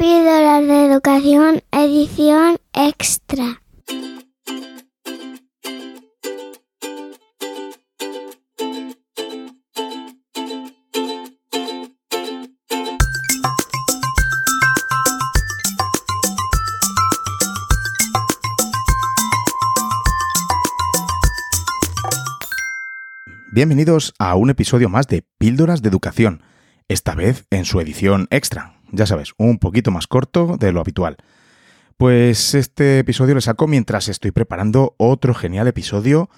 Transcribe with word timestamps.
Píldoras 0.00 0.66
de 0.66 0.86
Educación, 0.86 1.62
edición 1.72 2.56
extra. 2.72 3.60
Bienvenidos 23.52 24.14
a 24.18 24.34
un 24.36 24.48
episodio 24.48 24.88
más 24.88 25.08
de 25.08 25.26
Píldoras 25.36 25.82
de 25.82 25.90
Educación, 25.90 26.42
esta 26.88 27.14
vez 27.14 27.44
en 27.50 27.66
su 27.66 27.82
edición 27.82 28.28
extra, 28.30 28.79
ya 28.92 29.06
sabes, 29.06 29.32
un 29.36 29.58
poquito 29.58 29.90
más 29.90 30.06
corto 30.06 30.56
de 30.58 30.72
lo 30.72 30.80
habitual. 30.80 31.16
Pues 31.96 32.54
este 32.54 33.00
episodio 33.00 33.34
lo 33.34 33.40
saco 33.40 33.66
mientras 33.66 34.08
estoy 34.08 34.30
preparando 34.30 34.94
otro 34.98 35.34
genial 35.34 35.68
episodio, 35.68 36.30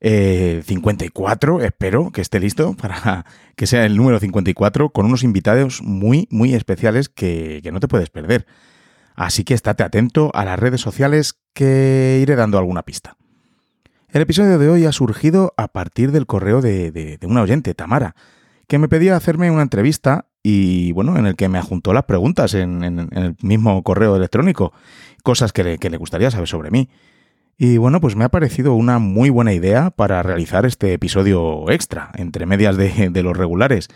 54, 0.00 1.60
eh, 1.60 1.66
espero 1.66 2.10
que 2.10 2.20
esté 2.20 2.38
listo 2.38 2.74
para 2.74 3.24
que 3.56 3.66
sea 3.66 3.86
el 3.86 3.96
número 3.96 4.18
54, 4.18 4.90
con 4.90 5.06
unos 5.06 5.22
invitados 5.22 5.82
muy, 5.82 6.28
muy 6.30 6.54
especiales 6.54 7.08
que, 7.08 7.62
no 7.72 7.80
te 7.80 7.88
puedes 7.88 8.10
perder. 8.10 8.46
Así 9.14 9.44
que 9.44 9.54
estate 9.54 9.82
atento 9.82 10.30
a 10.34 10.44
las 10.44 10.58
redes 10.58 10.80
sociales 10.80 11.38
que 11.54 12.18
iré 12.20 12.36
dando 12.36 12.58
alguna 12.58 12.82
pista. 12.82 13.16
El 14.10 14.22
episodio 14.22 14.58
de 14.58 14.68
hoy 14.68 14.84
ha 14.84 14.92
surgido 14.92 15.54
a 15.56 15.68
partir 15.68 16.12
del 16.12 16.26
correo 16.26 16.60
de, 16.60 17.18
una 17.22 17.42
oyente, 17.42 17.74
Tamara, 17.74 18.14
que 18.68 18.78
me 18.78 18.88
pedía 18.88 19.16
hacerme 19.16 19.50
una 19.50 19.62
entrevista 19.62 20.25
y 20.48 20.92
bueno, 20.92 21.18
en 21.18 21.26
el 21.26 21.34
que 21.34 21.48
me 21.48 21.58
ajuntó 21.58 21.92
las 21.92 22.04
preguntas 22.04 22.54
en, 22.54 22.84
el 22.84 23.34
mismo 23.42 23.82
correo 23.82 24.14
electrónico, 24.14 24.72
cosas 25.24 25.52
que 25.52 25.64
le, 25.64 25.78
que 25.78 25.90
le, 25.90 25.96
gustaría 25.96 26.30
saber 26.30 26.46
sobre 26.46 26.70
mí. 26.70 26.88
Y 27.58 27.78
bueno, 27.78 28.00
pues 28.00 28.14
me 28.14 28.22
ha 28.22 28.28
parecido 28.28 28.74
una 28.74 29.00
muy 29.00 29.28
buena 29.28 29.52
idea 29.52 29.90
para 29.90 30.22
realizar 30.22 30.64
este 30.64 30.92
episodio 30.92 31.68
extra, 31.68 32.12
entre 32.14 32.46
medias 32.46 32.76
de, 32.76 33.10
de 33.10 33.22
los 33.24 33.36
regulares, 33.36 33.88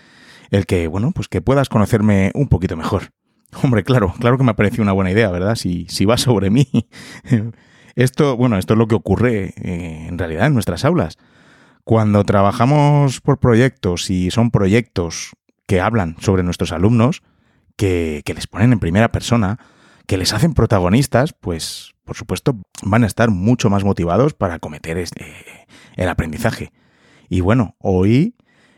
el 0.50 0.66
que, 0.66 0.88
bueno, 0.88 1.12
pues 1.12 1.28
que 1.28 1.40
puedas 1.40 1.68
conocerme 1.68 2.32
un 2.34 2.48
poquito 2.48 2.76
mejor. 2.76 3.12
Hombre, 3.62 3.84
claro, 3.84 4.12
claro 4.18 4.36
que 4.36 4.42
me 4.42 4.50
ha 4.50 4.56
parecido 4.56 4.82
una 4.82 4.90
buena 4.90 5.12
idea, 5.12 5.30
¿verdad? 5.30 5.54
Si, 5.54 5.86
si 5.88 6.04
va 6.04 6.16
sobre 6.16 6.50
mí. 6.50 6.66
Esto, 7.94 8.36
bueno, 8.36 8.56
esto 8.56 8.74
es 8.74 8.78
lo 8.78 8.86
que 8.86 8.94
ocurre 8.94 9.52
eh, 9.56 10.06
en 10.08 10.16
realidad 10.16 10.46
en 10.46 10.54
nuestras 10.54 10.84
aulas. 10.84 11.18
Cuando 11.84 12.24
trabajamos 12.24 13.20
por 13.20 13.38
proyectos 13.38 14.10
y 14.10 14.30
son 14.30 14.50
proyectos 14.50 15.32
que 15.70 15.80
hablan 15.80 16.16
sobre 16.18 16.42
nuestros 16.42 16.72
alumnos, 16.72 17.22
que, 17.76 18.24
les 18.26 18.48
ponen 18.48 18.72
en 18.72 18.80
primera 18.80 19.12
persona, 19.12 19.60
que 20.08 20.18
les 20.18 20.32
hacen 20.32 20.52
protagonistas, 20.52 21.32
pues 21.32 21.94
por 22.04 22.16
supuesto 22.16 22.56
van 22.82 23.04
a 23.04 23.06
estar 23.06 23.30
mucho 23.30 23.70
más 23.70 23.84
motivados 23.84 24.34
para 24.34 24.54
acometer 24.54 24.98
este, 24.98 25.32
el 25.94 26.08
aprendizaje. 26.08 26.72
Y 27.28 27.40
bueno, 27.40 27.76
hoy 27.78 28.34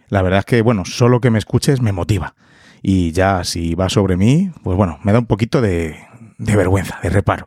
la 0.08 0.20
verdad 0.20 0.40
es 0.40 0.44
que, 0.44 0.60
bueno, 0.60 0.84
solo 0.84 1.22
que 1.22 1.30
me 1.30 1.38
escuches 1.38 1.80
me 1.80 1.92
motiva. 1.92 2.34
Y 2.82 3.12
ya 3.12 3.42
si 3.44 3.74
va 3.74 3.88
sobre 3.88 4.18
mí, 4.18 4.50
pues 4.62 4.76
bueno, 4.76 4.98
me 5.02 5.12
da 5.12 5.20
un 5.20 5.26
poquito 5.26 5.62
de, 5.62 5.96
de 6.36 6.56
vergüenza, 6.56 6.98
de 7.02 7.08
reparo. 7.08 7.46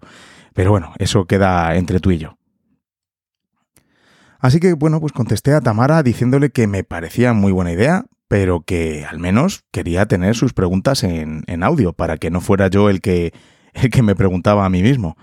Pero 0.55 0.71
bueno, 0.71 0.95
eso 0.97 1.25
queda 1.25 1.75
entre 1.75 1.99
tú 1.99 2.09
y 2.09 2.17
yo. 2.17 2.39
Así 4.39 4.59
que 4.59 4.73
bueno, 4.73 4.99
pues 4.99 5.13
contesté 5.13 5.53
a 5.53 5.61
Tamara 5.61 6.01
diciéndole 6.01 6.49
que 6.49 6.65
me 6.65 6.83
parecía 6.83 7.33
muy 7.33 7.51
buena 7.51 7.71
idea, 7.71 8.05
pero 8.27 8.61
que 8.61 9.05
al 9.05 9.19
menos 9.19 9.63
quería 9.71 10.05
tener 10.07 10.35
sus 10.35 10.53
preguntas 10.53 11.03
en, 11.03 11.43
audio 11.63 11.93
para 11.93 12.17
que 12.17 12.31
no 12.31 12.41
fuera 12.41 12.67
yo 12.67 12.89
el 12.89 13.01
que, 13.01 13.33
el 13.73 13.89
que 13.89 14.01
me 14.01 14.15
preguntaba 14.15 14.65
a 14.65 14.69
mí 14.69 14.81
mismo. 14.81 15.17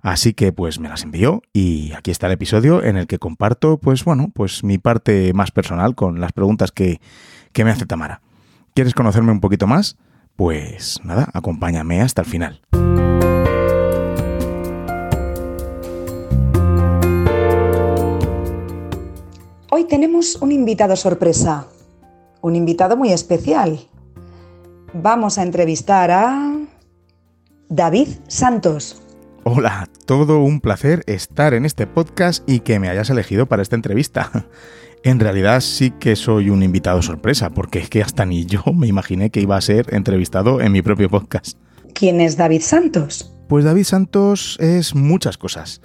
Así 0.00 0.32
que 0.32 0.52
pues 0.52 0.78
me 0.78 0.88
las 0.88 1.02
envió 1.02 1.42
y 1.52 1.92
aquí 1.92 2.10
está 2.10 2.28
el 2.28 2.32
episodio 2.34 2.84
en 2.84 2.96
el 2.96 3.06
que 3.08 3.18
comparto 3.18 3.78
pues 3.78 4.04
bueno, 4.04 4.30
pues 4.32 4.62
mi 4.62 4.78
parte 4.78 5.32
más 5.34 5.50
personal 5.50 5.96
con 5.96 6.20
las 6.20 6.32
preguntas 6.32 6.70
que, 6.70 7.00
que 7.52 7.64
me 7.64 7.72
hace 7.72 7.84
Tamara. 7.84 8.22
¿Quieres 8.74 8.94
conocerme 8.94 9.32
un 9.32 9.40
poquito 9.40 9.66
más? 9.66 9.96
Pues 10.36 11.00
nada, 11.02 11.28
acompáñame 11.34 12.00
hasta 12.00 12.22
el 12.22 12.28
final. 12.28 12.60
Hoy 19.70 19.84
tenemos 19.84 20.36
un 20.36 20.52
invitado 20.52 20.94
sorpresa, 20.96 21.66
un 22.48 22.56
invitado 22.56 22.96
muy 22.96 23.12
especial. 23.12 23.78
Vamos 24.94 25.38
a 25.38 25.42
entrevistar 25.42 26.10
a 26.10 26.56
David 27.68 28.08
Santos. 28.26 29.02
Hola, 29.44 29.88
todo 30.06 30.40
un 30.40 30.60
placer 30.60 31.04
estar 31.06 31.54
en 31.54 31.64
este 31.64 31.86
podcast 31.86 32.42
y 32.48 32.60
que 32.60 32.80
me 32.80 32.88
hayas 32.88 33.10
elegido 33.10 33.46
para 33.46 33.62
esta 33.62 33.76
entrevista. 33.76 34.46
En 35.04 35.20
realidad 35.20 35.60
sí 35.60 35.92
que 35.92 36.16
soy 36.16 36.50
un 36.50 36.64
invitado 36.64 37.02
sorpresa, 37.02 37.50
porque 37.50 37.78
es 37.78 37.88
que 37.88 38.02
hasta 38.02 38.26
ni 38.26 38.46
yo 38.46 38.64
me 38.74 38.88
imaginé 38.88 39.30
que 39.30 39.40
iba 39.40 39.56
a 39.56 39.60
ser 39.60 39.94
entrevistado 39.94 40.60
en 40.60 40.72
mi 40.72 40.82
propio 40.82 41.08
podcast. 41.08 41.56
¿Quién 41.94 42.20
es 42.20 42.36
David 42.36 42.62
Santos? 42.62 43.32
Pues 43.48 43.64
David 43.64 43.84
Santos 43.84 44.56
es 44.58 44.96
muchas 44.96 45.38
cosas. 45.38 45.82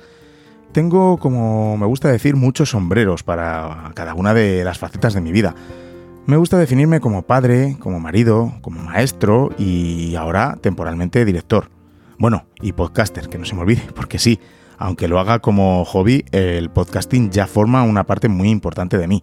Tengo, 0.72 1.20
como 1.20 1.78
me 1.78 1.86
gusta 1.86 2.12
decir, 2.12 2.36
muchos 2.36 2.72
sombreros 2.72 3.22
para 3.22 3.92
cada 3.94 4.16
una 4.16 4.34
de 4.34 4.64
las 4.64 4.80
facetas 4.80 5.14
de 5.14 5.22
mi 5.22 5.32
vida. 5.32 5.54
Me 6.26 6.38
gusta 6.38 6.58
definirme 6.58 7.02
como 7.02 7.24
padre, 7.24 7.76
como 7.80 8.00
marido, 8.00 8.54
como 8.62 8.82
maestro 8.82 9.50
y 9.58 10.16
ahora 10.16 10.58
temporalmente 10.62 11.26
director. 11.26 11.70
Bueno, 12.18 12.46
y 12.62 12.72
podcaster, 12.72 13.28
que 13.28 13.38
no 13.38 13.44
se 13.44 13.56
me 13.56 13.62
olvide, 13.62 13.82
porque 13.94 14.20
sí, 14.20 14.40
aunque 14.78 15.10
lo 15.10 15.20
haga 15.20 15.40
como 15.40 15.84
hobby, 15.84 16.24
el 16.32 16.70
podcasting 16.70 17.30
ya 17.30 17.46
forma 17.46 17.84
una 17.84 18.06
parte 18.06 18.30
muy 18.30 18.50
importante 18.50 18.98
de 18.98 19.08
mí. 19.10 19.22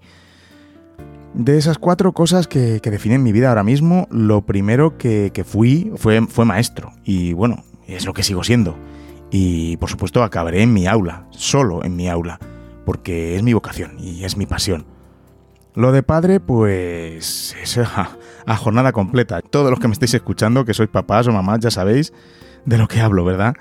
De 1.33 1.57
esas 1.57 1.79
cuatro 1.79 2.13
cosas 2.13 2.47
que, 2.47 2.81
definen 2.81 3.23
mi 3.23 3.33
vida 3.33 3.49
ahora 3.49 3.65
mismo, 3.65 4.07
lo 4.11 4.43
primero 4.43 4.99
que, 4.99 5.45
fui 5.47 5.93
fue, 5.97 6.21
maestro. 6.45 6.93
Y 7.03 7.33
bueno, 7.33 7.65
es 7.87 8.05
lo 8.05 8.13
que 8.13 8.23
sigo 8.23 8.45
siendo. 8.45 8.77
Y 9.31 9.79
por 9.79 9.89
supuesto 9.89 10.23
acabaré 10.23 10.63
en 10.63 10.75
mi 10.75 10.87
aula, 10.87 11.27
solo 11.31 11.83
en 11.83 11.97
mi 11.97 12.11
aula, 12.11 12.39
porque 12.85 13.37
es 13.37 13.43
mi 13.43 13.55
vocación 13.55 13.99
y 13.99 14.25
es 14.25 14.37
mi 14.37 14.45
pasión. 14.45 15.00
Lo 15.81 15.93
de 15.93 16.03
padre, 16.03 16.41
pues 16.41 17.57
es 17.63 17.79
a, 18.47 18.57
jornada 18.59 18.93
completa. 18.93 19.41
Todos 19.41 19.71
los 19.71 19.81
que 19.81 19.89
me 19.89 19.95
estáis 19.95 20.13
escuchando, 20.13 20.67
que 20.67 20.75
sois 20.75 20.91
papás 20.91 21.27
o 21.27 21.33
mamás, 21.33 21.61
ya 21.61 21.71
sabéis 21.71 22.13
de 22.67 22.77
lo 22.77 22.87
que 22.87 23.01
hablo, 23.01 23.25
¿verdad? 23.25 23.55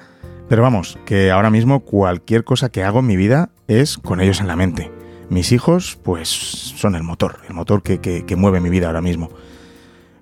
Pero 0.49 0.61
vamos, 0.61 0.99
que 1.05 1.31
ahora 1.31 1.49
mismo 1.49 1.79
cualquier 1.79 2.43
cosa 2.43 2.67
que 2.67 2.83
hago 2.83 2.99
en 2.99 3.05
mi 3.05 3.15
vida 3.15 3.51
es 3.69 3.97
con 3.97 4.19
ellos 4.19 4.41
en 4.41 4.47
la 4.47 4.57
mente. 4.57 4.91
Mis 5.29 5.53
hijos, 5.53 5.97
pues 6.03 6.27
son 6.27 6.95
el 6.95 7.03
motor, 7.03 7.39
el 7.47 7.55
motor 7.55 7.83
que, 7.83 8.01
que 8.01 8.35
mueve 8.35 8.59
mi 8.59 8.69
vida 8.69 8.87
ahora 8.87 8.99
mismo. 8.99 9.29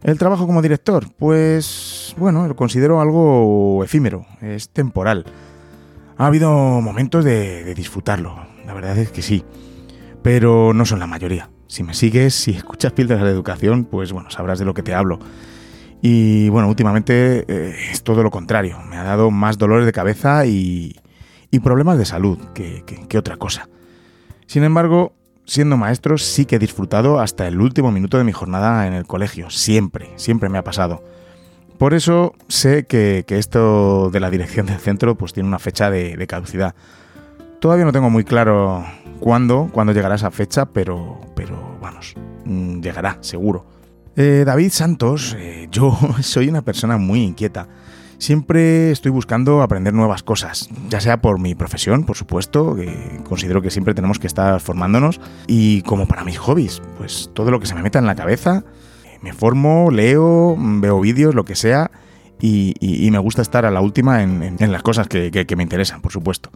El 0.04 0.20
trabajo 0.20 0.46
como 0.46 0.62
director, 0.62 1.08
pues 1.18 2.14
bueno, 2.16 2.48
lo 2.48 2.56
considero 2.56 3.02
algo 3.02 3.84
efímero, 3.84 4.28
es 4.42 4.70
temporal. 4.70 5.26
Ha 6.16 6.28
habido 6.28 6.52
momentos 6.52 7.26
de, 7.26 7.74
disfrutarlo, 7.74 8.36
la 8.68 8.76
verdad 8.76 9.00
es 9.00 9.10
que 9.10 9.24
sí, 9.24 9.44
pero 10.22 10.76
no 10.76 10.86
son 10.86 11.00
la 11.00 11.08
mayoría. 11.08 11.50
Si 11.68 11.84
me 11.84 11.94
sigues, 11.94 12.34
si 12.34 12.52
escuchas 12.52 12.94
píldoras 12.94 13.24
de 13.24 13.30
educación, 13.30 13.86
pues 13.86 14.12
bueno, 14.12 14.30
sabrás 14.30 14.60
de 14.60 14.66
lo 14.66 14.74
que 14.74 14.84
te 14.84 14.94
hablo. 14.94 15.20
Y 16.02 16.50
bueno, 16.50 16.70
últimamente 16.70 17.46
eh, 17.48 17.76
es 17.92 18.04
todo 18.04 18.24
lo 18.24 18.32
contrario, 18.32 18.80
me 18.90 18.98
ha 18.98 19.04
dado 19.04 19.32
más 19.32 19.58
dolores 19.58 19.86
de 19.86 19.92
cabeza 19.92 20.46
y, 20.46 20.96
problemas 21.64 21.98
de 21.98 22.06
salud 22.06 22.38
que, 22.54 22.84
que 23.10 23.18
otra 23.18 23.36
cosa. 23.36 23.68
Sin 24.46 24.64
embargo, 24.64 25.16
siendo 25.48 25.76
maestro 25.76 26.20
sí 26.20 26.46
que 26.46 26.58
he 26.58 26.60
disfrutado 26.60 27.20
hasta 27.20 27.48
el 27.48 27.60
último 27.60 27.92
minuto 27.92 28.20
de 28.20 28.24
mi 28.24 28.32
jornada 28.32 28.86
en 28.86 28.94
el 28.94 29.08
colegio. 29.08 29.50
Siempre, 29.50 30.12
siempre 30.18 30.50
me 30.50 30.60
ha 30.60 30.64
pasado. 30.64 31.02
Por 31.78 31.94
eso 31.94 32.34
sé 32.48 32.86
que, 32.86 33.24
esto 33.28 34.10
de 34.12 34.20
la 34.20 34.30
dirección 34.30 34.66
del 34.66 34.80
centro 34.80 35.16
pues 35.16 35.34
tiene 35.34 35.48
una 35.48 35.60
fecha 35.60 35.90
de, 35.90 36.28
caducidad. 36.28 36.76
Todavía 37.60 37.86
no 37.86 37.92
tengo 37.92 38.10
muy 38.10 38.24
claro 38.24 38.86
cuándo, 39.20 39.70
cuándo 39.72 39.94
llegará 39.94 40.16
esa 40.16 40.32
fecha, 40.32 40.66
pero, 40.66 41.20
pero 41.36 41.78
vamos, 41.82 42.16
mm, 42.46 42.82
llegará, 42.82 43.18
seguro. 43.22 43.66
Eh, 44.16 44.44
David 44.46 44.72
Santos, 44.72 45.36
eh, 45.40 45.68
yo 45.72 45.98
soy 46.22 46.50
una 46.50 46.62
persona 46.62 46.98
muy 46.98 47.24
inquieta. 47.24 47.68
Siempre 48.20 48.90
estoy 48.92 49.12
buscando 49.12 49.62
aprender 49.62 49.94
nuevas 49.94 50.24
cosas, 50.24 50.70
ya 50.90 51.00
sea 51.00 51.22
por 51.22 51.40
mi 51.40 51.54
profesión, 51.54 52.04
por 52.04 52.16
supuesto, 52.16 52.76
que 52.76 53.22
considero 53.28 53.62
que 53.62 53.70
siempre 53.70 53.94
tenemos 53.94 54.18
que 54.18 54.26
estar 54.26 54.60
formándonos, 54.60 55.22
y 55.46 55.84
como 55.84 56.08
para 56.08 56.24
mis 56.24 56.40
hobbies, 56.40 56.82
pues 56.98 57.30
todo 57.36 57.52
lo 57.52 57.60
que 57.60 57.68
se 57.68 57.76
me 57.76 57.84
meta 57.84 58.00
en 58.00 58.08
la 58.08 58.16
cabeza, 58.16 58.64
me 59.22 59.34
formo, 59.34 59.92
leo, 59.92 60.56
veo 60.58 61.00
vídeos, 61.00 61.36
lo 61.36 61.46
que 61.46 61.56
sea, 61.56 61.92
y, 62.40 63.08
me 63.12 63.20
gusta 63.20 63.42
estar 63.42 63.66
a 63.66 63.72
la 63.72 63.82
última 63.82 64.24
en, 64.24 64.72
las 64.72 64.84
cosas 64.84 65.08
que, 65.08 65.56
me 65.56 65.64
interesan, 65.64 66.02
por 66.02 66.12
supuesto. 66.12 66.50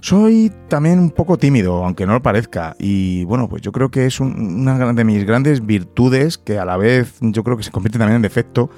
Soy 0.00 0.50
también 0.68 0.98
un 0.98 1.10
poco 1.10 1.36
tímido, 1.36 1.84
aunque 1.84 2.06
no 2.06 2.14
lo 2.14 2.22
parezca, 2.22 2.74
y 2.78 3.24
bueno, 3.24 3.48
pues 3.48 3.62
yo 3.62 3.70
creo 3.70 3.90
que 3.90 4.06
es 4.06 4.18
una 4.20 4.92
de 4.92 5.04
mis 5.04 5.24
grandes 5.24 5.66
virtudes 5.66 6.38
que 6.38 6.58
a 6.58 6.64
la 6.64 6.76
vez 6.76 7.16
yo 7.20 7.44
creo 7.44 7.56
que 7.56 7.62
se 7.62 7.70
convierte 7.70 7.98
también 7.98 8.16
en 8.16 8.22
defecto, 8.22 8.70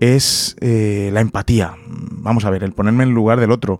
es 0.00 0.56
eh, 0.60 1.10
la 1.12 1.20
empatía. 1.20 1.74
Vamos 1.86 2.44
a 2.44 2.50
ver, 2.50 2.64
el 2.64 2.72
ponerme 2.72 3.04
en 3.04 3.10
lugar 3.10 3.40
del 3.40 3.50
otro. 3.50 3.78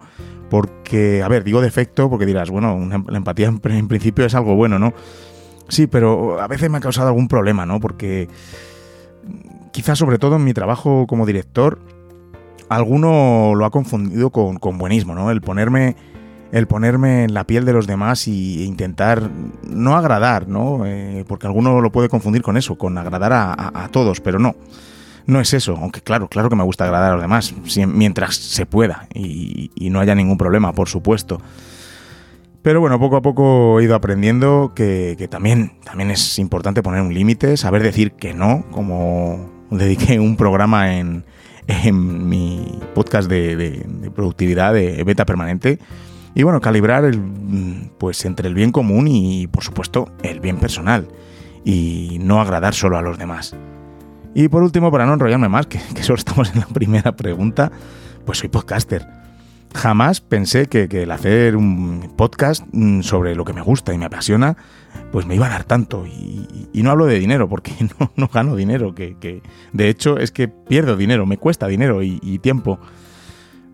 Porque, 0.51 1.23
a 1.23 1.29
ver, 1.29 1.43
digo 1.43 1.61
defecto 1.61 2.09
porque 2.09 2.27
dirás, 2.27 2.51
bueno, 2.51 2.79
la 3.09 3.17
empatía 3.17 3.49
en, 3.49 3.61
en 3.65 3.89
principio 3.89 4.25
es 4.25 4.35
algo 4.35 4.55
bueno, 4.55 4.79
¿no? 4.79 4.93
Sí, 5.69 5.87
pero 5.87 6.41
a 6.41 6.47
veces 6.47 6.71
me 6.71 6.79
ha 6.79 6.81
causado 6.81 7.09
algún 7.09 7.29
problema, 7.29 7.67
¿no? 7.67 7.81
Porque 7.81 8.29
quizás 9.73 9.99
sobre 9.99 10.19
todo 10.19 10.37
en 10.37 10.45
mi 10.45 10.53
trabajo 10.53 11.07
como 11.07 11.27
director, 11.27 11.81
alguno 12.69 13.55
lo 13.55 13.65
ha 13.65 13.71
confundido 13.71 14.31
con, 14.31 14.79
buenismo, 14.79 15.15
¿no? 15.15 15.31
El 15.31 15.41
ponerme, 15.41 15.97
el 16.55 16.69
ponerme 16.69 17.25
en 17.25 17.35
la 17.35 17.49
piel 17.49 17.65
de 17.65 17.73
los 17.73 17.89
demás 17.89 18.29
y, 18.29 18.63
e 18.63 18.65
intentar 18.65 19.29
no 19.69 19.97
agradar, 19.97 20.47
¿no? 20.47 20.87
Eh, 20.87 21.25
porque 21.27 21.49
alguno 21.49 21.81
lo 21.81 21.91
puede 21.91 22.09
confundir 22.09 22.43
con 22.43 22.57
eso, 22.57 22.79
con 22.79 22.97
agradar 22.97 23.33
a, 23.35 23.89
todos, 23.91 24.21
pero 24.21 24.39
no. 24.39 24.55
No 25.27 25.41
es 25.41 25.53
eso, 25.53 25.77
aunque 25.77 26.01
claro, 26.01 26.29
claro 26.29 26.49
que 26.49 26.55
me 26.55 26.63
gusta 26.63 26.85
agradar 26.85 27.11
a 27.11 27.15
los 27.15 27.23
demás, 27.23 27.53
mientras 27.89 28.37
se 28.37 28.67
pueda 28.67 29.09
y, 29.13 29.73
y 29.75 29.91
no 29.91 29.99
haya 29.99 30.15
ningún 30.15 30.39
problema, 30.39 30.73
por 30.73 30.89
supuesto. 30.89 31.41
Pero 32.63 32.79
bueno, 32.81 33.01
poco 33.01 33.17
a 33.17 33.23
poco 33.23 33.81
he 33.81 33.85
ido 33.85 33.97
aprendiendo 33.97 34.75
que, 34.77 35.27
también, 35.29 35.73
también 35.83 36.13
es 36.13 36.39
importante 36.39 36.85
poner 36.85 37.01
un 37.01 37.13
límite, 37.13 37.57
saber 37.57 37.83
decir 37.83 38.13
que 38.13 38.33
no, 38.33 38.65
como 38.71 39.51
dediqué 39.73 40.21
un 40.21 40.37
programa 40.37 40.97
en, 40.97 41.25
en 41.67 42.29
mi 42.29 42.81
podcast 42.95 43.29
de, 43.29 43.85
productividad 44.15 44.73
de 44.73 45.03
beta 45.03 45.27
permanente. 45.27 45.81
Y 46.35 46.43
bueno, 46.43 46.61
calibrar 46.61 47.05
el, 47.05 47.21
pues 47.99 48.25
entre 48.25 48.49
el 48.49 48.55
bien 48.55 48.73
común 48.73 49.07
y 49.09 49.47
por 49.47 49.63
supuesto 49.63 50.11
el 50.23 50.41
bien 50.41 50.59
personal. 50.59 51.09
Y 51.65 52.19
no 52.21 52.41
agradar 52.41 52.75
solo 52.75 52.99
a 52.99 53.03
los 53.03 53.19
demás. 53.19 53.57
Y 54.35 54.49
por 54.49 54.63
último, 54.63 54.91
para 54.91 55.07
no 55.07 55.15
enrollarme 55.15 55.49
más, 55.49 55.67
que, 55.67 55.81
que 55.95 56.03
solo 56.03 56.19
estamos 56.19 56.53
en 56.53 56.61
la 56.61 56.67
primera 56.67 57.13
pregunta, 57.13 57.71
pues 58.25 58.39
soy 58.39 58.49
podcaster 58.49 59.07
jamás 59.75 60.21
pensé 60.21 60.67
que, 60.67 60.85
el 60.85 61.11
hacer 61.11 61.57
un 61.57 62.15
podcast 62.17 62.65
mm, 62.73 63.03
sobre 63.03 63.35
lo 63.35 63.45
que 63.45 63.53
me 63.53 63.61
gusta 63.61 63.93
y 63.93 63.99
me 63.99 64.07
apasiona, 64.07 64.57
pues 65.13 65.27
me 65.27 65.35
iba 65.35 65.47
a 65.47 65.51
dar 65.51 65.65
tanto. 65.65 66.07
Y, 66.07 66.71
no 66.75 66.91
hablo 66.91 67.07
de 67.07 67.19
dinero, 67.19 67.49
porque 67.49 67.73
no, 68.17 68.29
gano 68.33 68.57
dinero, 68.57 68.95
que, 68.95 69.43
de 69.73 69.89
hecho 69.89 70.19
es 70.19 70.31
que 70.31 70.49
pierdo 70.49 70.97
dinero, 70.97 71.27
me 71.27 71.39
cuesta 71.39 71.67
dinero 71.67 72.03
y, 72.03 72.39
tiempo. 72.39 72.79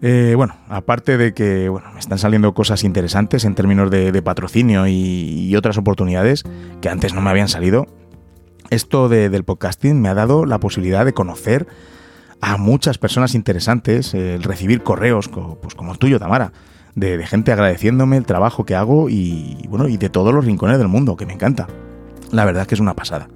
Eh, 0.02 0.35
bueno, 0.37 0.56
aparte 0.69 1.19
de 1.19 1.35
que 1.35 1.69
bueno, 1.69 1.93
me 1.93 2.00
están 2.00 2.19
saliendo 2.19 2.55
cosas 2.55 2.85
interesantes 2.85 3.44
en 3.44 3.55
términos 3.55 3.91
de, 3.91 4.23
patrocinio 4.23 4.87
y, 4.87 5.55
otras 5.56 5.76
oportunidades 5.76 6.44
que 6.81 6.88
antes 6.88 7.12
no 7.12 7.20
me 7.20 7.31
habían 7.31 7.49
salido, 7.49 7.87
esto 8.70 9.08
del 9.08 9.44
podcasting 9.44 10.00
me 10.00 10.08
ha 10.08 10.14
dado 10.14 10.47
la 10.47 10.58
posibilidad 10.58 11.05
de 11.05 11.12
conocer 11.12 11.67
a 12.41 12.56
muchas 12.56 12.97
personas 12.97 13.35
interesantes 13.35 14.12
recibir 14.41 14.82
correos 14.82 15.29
pues 15.29 15.75
como 15.75 15.93
el 15.93 15.99
tuyo, 15.99 16.19
Tamara, 16.19 16.53
de, 16.94 17.26
gente 17.26 17.53
agradeciéndome 17.53 18.17
el 18.17 18.25
trabajo 18.25 18.64
que 18.64 18.75
hago 18.75 19.11
y 19.11 19.67
bueno, 19.69 19.88
y 19.88 19.99
de 19.99 20.08
todos 20.08 20.32
los 20.32 20.44
rincones 20.44 20.79
del 20.79 20.88
mundo, 20.88 21.17
que 21.17 21.26
me 21.26 21.35
encanta. 21.35 21.67
La 22.32 22.44
verdad 22.44 22.62
es 22.62 22.69
que 22.69 22.75
es 22.76 22.81
una 22.81 22.94
pasada. 22.94 23.29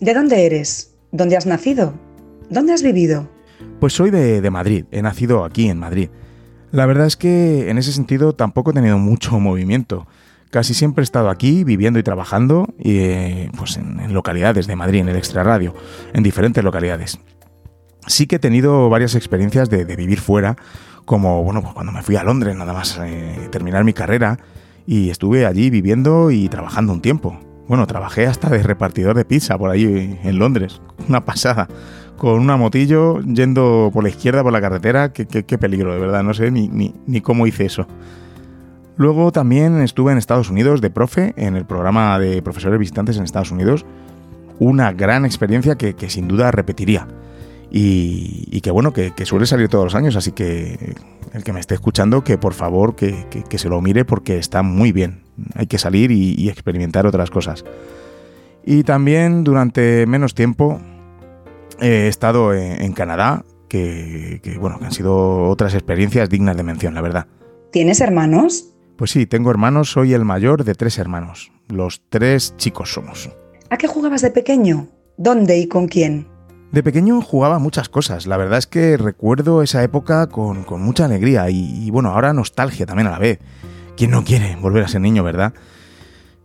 ¿De 0.00 0.12
dónde 0.12 0.44
eres? 0.44 0.94
¿Dónde 1.12 1.36
has 1.36 1.46
nacido? 1.46 1.94
¿Dónde 2.50 2.72
has 2.72 2.82
vivido? 2.82 3.28
Pues 3.78 3.92
soy 3.92 4.10
de, 4.10 4.48
Madrid, 4.50 4.84
he 4.90 5.02
nacido 5.02 5.44
aquí 5.44 5.68
en 5.68 5.78
Madrid. 5.78 6.10
La 6.72 6.86
verdad 6.86 7.06
es 7.06 7.16
que 7.16 7.70
en 7.70 7.78
ese 7.78 7.92
sentido 7.92 8.34
tampoco 8.34 8.70
he 8.70 8.74
tenido 8.74 8.98
mucho 8.98 9.40
movimiento. 9.40 10.06
Casi 10.50 10.74
siempre 10.74 11.02
he 11.02 11.04
estado 11.04 11.30
aquí 11.30 11.64
viviendo 11.64 11.98
y 11.98 12.02
trabajando 12.02 12.74
y, 12.78 13.48
pues 13.56 13.76
en, 13.76 14.12
localidades 14.12 14.66
de 14.66 14.76
Madrid, 14.76 15.00
en 15.00 15.08
el 15.08 15.16
extrarradio, 15.16 15.74
en 16.12 16.22
diferentes 16.22 16.62
localidades 16.62 17.20
sí 18.06 18.26
que 18.26 18.36
he 18.36 18.38
tenido 18.38 18.88
varias 18.88 19.14
experiencias 19.14 19.70
de, 19.70 19.84
vivir 19.84 20.20
fuera, 20.20 20.56
como 21.04 21.42
bueno, 21.42 21.62
pues 21.62 21.74
cuando 21.74 21.92
me 21.92 22.02
fui 22.02 22.16
a 22.16 22.24
Londres, 22.24 22.56
nada 22.56 22.72
más 22.72 22.98
eh, 23.02 23.48
terminar 23.50 23.84
mi 23.84 23.92
carrera, 23.92 24.38
y 24.86 25.10
estuve 25.10 25.46
allí 25.46 25.70
viviendo 25.70 26.30
y 26.30 26.48
trabajando 26.48 26.92
un 26.92 27.00
tiempo. 27.00 27.38
Bueno, 27.68 27.86
trabajé 27.86 28.26
hasta 28.26 28.48
de 28.48 28.62
repartidor 28.62 29.16
de 29.16 29.24
pizza 29.24 29.56
por 29.56 29.70
ahí 29.70 30.18
en 30.22 30.38
Londres, 30.38 30.80
una 31.08 31.24
pasada, 31.24 31.68
con 32.20 32.38
una 32.38 32.56
motillo 32.56 33.20
yendo 33.22 33.90
por 33.92 34.04
la 34.04 34.10
izquierda 34.10 34.42
por 34.42 34.52
la 34.52 34.60
carretera, 34.60 35.12
qué, 35.12 35.58
peligro, 35.58 35.94
de 35.94 35.98
verdad, 35.98 36.22
no 36.22 36.34
sé 36.34 36.50
ni, 36.50 36.68
ni, 36.68 37.20
cómo 37.22 37.46
hice 37.46 37.64
eso. 37.64 37.86
Luego 38.96 39.32
también 39.32 39.80
estuve 39.80 40.12
en 40.12 40.18
Estados 40.18 40.50
Unidos 40.50 40.80
de 40.80 40.90
profe, 40.90 41.32
en 41.36 41.56
el 41.56 41.64
programa 41.64 42.18
de 42.18 42.42
profesores 42.42 42.78
visitantes 42.78 43.16
en 43.16 43.24
Estados 43.24 43.50
Unidos, 43.50 43.86
una 44.58 44.92
gran 44.92 45.24
experiencia 45.24 45.76
que 45.76 46.10
sin 46.10 46.28
duda 46.28 46.50
repetiría 46.50 47.08
y, 47.70 48.60
que 48.60 48.70
bueno, 48.70 48.92
que, 48.92 49.12
suele 49.24 49.46
salir 49.46 49.68
todos 49.68 49.84
los 49.84 49.94
años, 49.94 50.16
así 50.16 50.32
que 50.32 50.96
el 51.32 51.44
que 51.44 51.52
me 51.52 51.60
esté 51.60 51.74
escuchando, 51.74 52.24
que 52.24 52.36
por 52.36 52.52
favor 52.52 52.96
que, 52.96 53.26
se 53.50 53.68
lo 53.68 53.80
mire 53.80 54.04
porque 54.04 54.38
está 54.38 54.62
muy 54.62 54.92
bien. 54.92 55.22
Hay 55.54 55.66
que 55.66 55.78
salir 55.78 56.10
y, 56.10 56.48
experimentar 56.48 57.06
otras 57.06 57.30
cosas. 57.30 57.64
Y 58.64 58.82
también 58.82 59.44
durante 59.44 60.04
menos 60.06 60.34
tiempo 60.34 60.80
he 61.80 62.08
estado 62.08 62.54
en, 62.54 62.92
Canadá, 62.92 63.44
que, 63.68 64.40
bueno, 64.60 64.78
que 64.78 64.86
han 64.86 64.92
sido 64.92 65.48
otras 65.48 65.74
experiencias 65.74 66.28
dignas 66.28 66.56
de 66.56 66.62
mención, 66.62 66.94
la 66.94 67.00
verdad. 67.00 67.26
¿Tienes 67.72 68.00
hermanos? 68.00 68.66
Pues 68.96 69.12
sí, 69.12 69.26
tengo 69.26 69.50
hermanos, 69.50 69.90
soy 69.90 70.12
el 70.12 70.24
mayor 70.24 70.64
de 70.64 70.74
tres 70.74 70.98
hermanos. 70.98 71.52
Los 71.68 72.02
tres 72.08 72.54
chicos 72.56 72.92
somos. 72.92 73.30
¿A 73.70 73.78
qué 73.78 73.86
jugabas 73.86 74.22
de 74.22 74.30
pequeño? 74.30 74.88
¿Dónde 75.16 75.58
y 75.58 75.68
con 75.68 75.86
quién? 75.86 76.26
De 76.72 76.84
pequeño 76.84 77.20
jugaba 77.20 77.58
muchas 77.58 77.88
cosas, 77.88 78.28
la 78.28 78.36
verdad 78.36 78.58
es 78.58 78.68
que 78.68 78.96
recuerdo 78.96 79.62
esa 79.62 79.82
época 79.82 80.28
con, 80.28 80.64
mucha 80.80 81.04
alegría 81.04 81.50
y, 81.50 81.90
bueno, 81.90 82.10
ahora 82.10 82.32
nostalgia 82.32 82.86
también 82.86 83.08
a 83.08 83.10
la 83.10 83.18
vez. 83.18 83.40
¿Quién 83.96 84.12
no 84.12 84.22
quiere 84.24 84.56
volver 84.56 84.84
a 84.84 84.88
ser 84.88 85.00
niño, 85.00 85.24
verdad? 85.24 85.52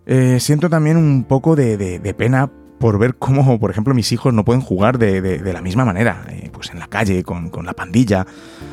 Eh, 0.07 0.39
siento 0.39 0.69
también 0.69 0.97
un 0.97 1.25
poco 1.25 1.55
de, 1.55 2.15
pena 2.17 2.51
por 2.79 2.99
ver 2.99 3.15
cómo, 3.15 3.59
por 3.59 3.71
ejemplo, 3.71 3.93
mis 3.93 4.11
hijos 4.11 4.33
no 4.33 4.43
pueden 4.43 4.61
jugar 4.61 4.97
de, 4.97 5.41
la 5.53 5.61
misma 5.61 5.85
manera, 5.85 6.25
eh, 6.29 6.49
pues 6.51 6.71
en 6.71 6.79
la 6.79 6.87
calle, 6.87 7.23
con, 7.23 7.51
la 7.63 7.73
pandilla. 7.73 8.25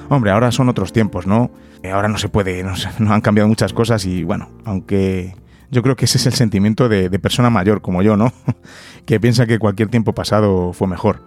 Hombre, 0.08 0.30
ahora 0.30 0.50
son 0.52 0.68
otros 0.68 0.92
tiempos, 0.92 1.26
¿no? 1.26 1.50
Eh, 1.82 1.90
ahora 1.90 2.08
no 2.08 2.18
se 2.18 2.28
puede, 2.28 2.62
no, 2.62 2.72
no, 2.98 3.12
han 3.12 3.20
cambiado 3.20 3.48
muchas 3.48 3.72
cosas 3.72 4.04
y 4.04 4.24
bueno, 4.24 4.48
aunque 4.64 5.34
yo 5.70 5.82
creo 5.82 5.96
que 5.96 6.04
ese 6.04 6.18
es 6.18 6.26
el 6.26 6.34
sentimiento 6.34 6.88
de, 6.88 7.10
persona 7.18 7.48
mayor 7.48 7.80
como 7.80 8.02
yo, 8.02 8.16
¿no? 8.16 8.32
que 9.06 9.18
piensa 9.18 9.46
que 9.46 9.58
cualquier 9.58 9.88
tiempo 9.88 10.14
pasado 10.14 10.72
fue 10.72 10.86
mejor. 10.86 11.22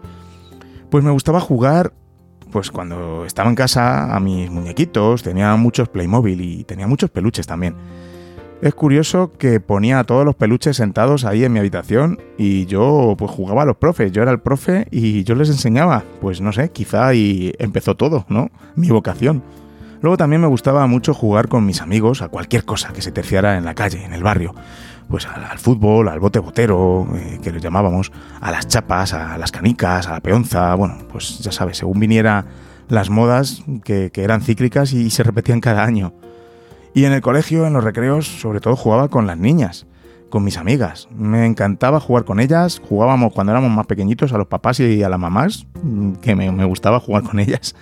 Pues 0.91 1.03
me 1.03 1.11
gustaba 1.11 1.39
jugar, 1.39 1.93
pues 2.51 2.69
cuando 2.69 3.25
estaba 3.25 3.49
en 3.49 3.55
casa, 3.55 4.15
a 4.15 4.19
mis 4.19 4.49
muñequitos, 4.51 5.23
tenía 5.23 5.55
muchos 5.55 5.89
Playmobil 5.89 6.41
y 6.41 6.63
tenía 6.63 6.87
muchos 6.87 7.09
peluches 7.09 7.47
también. 7.47 7.75
Es 8.61 8.73
curioso 8.73 9.33
que 9.37 9.59
ponía 9.59 9.99
a 9.99 10.03
todos 10.05 10.25
los 10.25 10.35
peluches 10.35 10.77
sentados 10.77 11.25
ahí 11.25 11.43
en 11.43 11.51
mi 11.51 11.59
habitación 11.59 12.19
y 12.37 12.65
yo 12.65 13.15
pues 13.17 13.29
jugaba 13.29 13.63
a 13.63 13.65
los 13.65 13.75
profes, 13.75 14.11
yo 14.11 14.21
era 14.21 14.31
el 14.31 14.39
profe 14.39 14.87
y 14.91 15.23
yo 15.23 15.35
les 15.35 15.49
enseñaba, 15.49 16.03
pues 16.21 16.39
no 16.39 16.53
sé, 16.53 16.69
quizá 16.69 17.07
ahí 17.07 17.53
empezó 17.59 17.95
todo, 17.95 18.25
¿no? 18.29 18.49
Mi 18.75 18.89
vocación. 18.89 19.43
Luego 20.01 20.17
también 20.17 20.41
me 20.41 20.47
gustaba 20.47 20.87
mucho 20.87 21.13
jugar 21.13 21.47
con 21.47 21.65
mis 21.65 21.81
amigos 21.81 22.21
a 22.21 22.29
cualquier 22.29 22.63
cosa 22.63 22.93
que 22.93 23.01
se 23.01 23.11
terciara 23.11 23.57
en 23.57 23.65
la 23.65 23.75
calle, 23.75 24.03
en 24.03 24.13
el 24.13 24.23
barrio. 24.23 24.55
Pues 25.09 25.27
al, 25.27 25.59
fútbol, 25.59 26.07
al 26.07 26.19
bote 26.19 26.39
botero, 26.39 27.07
eh, 27.15 27.39
que 27.43 27.51
les 27.51 27.61
llamábamos, 27.61 28.11
a 28.41 28.51
las 28.51 28.67
chapas, 28.67 29.13
a 29.13 29.37
las 29.37 29.51
canicas, 29.51 30.07
a 30.07 30.13
la 30.13 30.19
peonza, 30.21 30.73
bueno, 30.75 30.97
pues 31.11 31.39
ya 31.39 31.51
sabes, 31.51 31.77
según 31.77 31.99
viniera 31.99 32.45
las 32.87 33.09
modas 33.09 33.63
que, 33.83 34.11
eran 34.15 34.41
cíclicas 34.41 34.93
y 34.93 35.09
se 35.09 35.23
repetían 35.23 35.59
cada 35.59 35.83
año. 35.83 36.13
Y 36.95 37.05
en 37.05 37.13
el 37.13 37.21
colegio, 37.21 37.67
en 37.67 37.73
los 37.73 37.83
recreos, 37.83 38.25
sobre 38.25 38.59
todo 38.59 38.75
jugaba 38.75 39.09
con 39.09 39.27
las 39.27 39.37
niñas, 39.37 39.85
con 40.29 40.43
mis 40.43 40.57
amigas. 40.57 41.07
Me 41.15 41.45
encantaba 41.45 41.99
jugar 41.99 42.25
con 42.25 42.39
ellas, 42.39 42.81
jugábamos 42.89 43.33
cuando 43.33 43.51
éramos 43.51 43.69
más 43.69 43.85
pequeñitos 43.85 44.33
a 44.33 44.39
los 44.39 44.47
papás 44.47 44.79
y 44.79 45.03
a 45.03 45.09
las 45.09 45.19
mamás, 45.19 45.67
que 46.23 46.35
me 46.35 46.65
gustaba 46.65 46.99
jugar 46.99 47.21
con 47.21 47.39
ellas. 47.39 47.75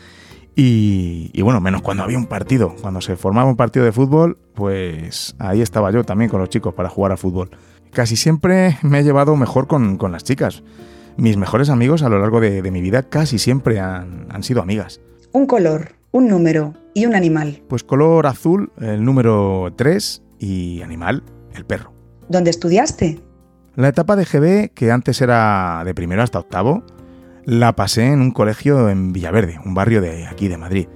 Y, 0.55 1.41
bueno, 1.41 1.60
menos 1.62 1.82
cuando 1.82 2.03
había 2.03 2.17
un 2.17 2.27
partido, 2.27 2.75
cuando 2.82 3.01
se 3.01 3.15
formaba 3.15 3.50
un 3.50 3.55
partido 3.55 3.86
de 3.86 3.91
fútbol, 3.91 4.38
pues 4.53 5.36
ahí 5.39 5.62
estaba 5.62 5.91
yo 5.91 6.03
también 6.03 6.29
con 6.29 6.39
los 6.39 6.50
chicos 6.50 6.74
para 6.75 6.89
jugar 6.89 7.12
a 7.12 7.17
fútbol. 7.17 7.50
Casi 7.91 8.15
siempre 8.15 8.77
me 8.84 9.00
he 9.00 9.03
llevado 9.03 9.36
mejor 9.36 9.67
con, 9.67 9.98
las 10.12 10.24
chicas. 10.24 10.63
Mis 11.17 11.38
mejores 11.38 11.70
amigos 11.70 12.03
a 12.03 12.10
lo 12.10 12.20
largo 12.20 12.39
de, 12.39 12.62
mi 12.72 12.82
vida 12.82 13.03
casi 13.03 13.39
siempre 13.39 13.79
han, 13.79 14.27
han, 14.29 14.43
sido 14.43 14.62
amigas. 14.62 15.01
Un 15.32 15.48
color, 15.48 15.93
un 16.13 16.27
número 16.27 16.74
y 16.93 17.05
un 17.05 17.15
animal. 17.15 17.62
Pues 17.67 17.84
color 17.84 18.27
azul, 18.27 18.72
el 18.79 19.03
número 19.03 19.74
3 19.75 20.24
y 20.39 20.82
animal, 20.82 21.24
el 21.53 21.65
perro. 21.65 21.91
¿Dónde 22.29 22.51
estudiaste? 22.51 23.20
La 23.75 23.89
etapa 23.89 24.15
de 24.15 24.24
GB, 24.24 24.70
que 24.74 24.91
antes 24.91 25.20
era 25.22 25.82
de 25.84 25.96
primero 25.96 26.22
hasta 26.22 26.39
octavo, 26.39 26.84
la 27.46 27.75
pasé 27.75 28.05
en 28.05 28.22
un 28.22 28.32
colegio 28.32 28.89
en 28.89 29.12
Villaverde, 29.12 29.60
un 29.65 29.74
barrio 29.74 30.00
de 30.01 30.27
aquí 30.27 30.48
de 30.48 30.58
Madrid. 30.58 30.88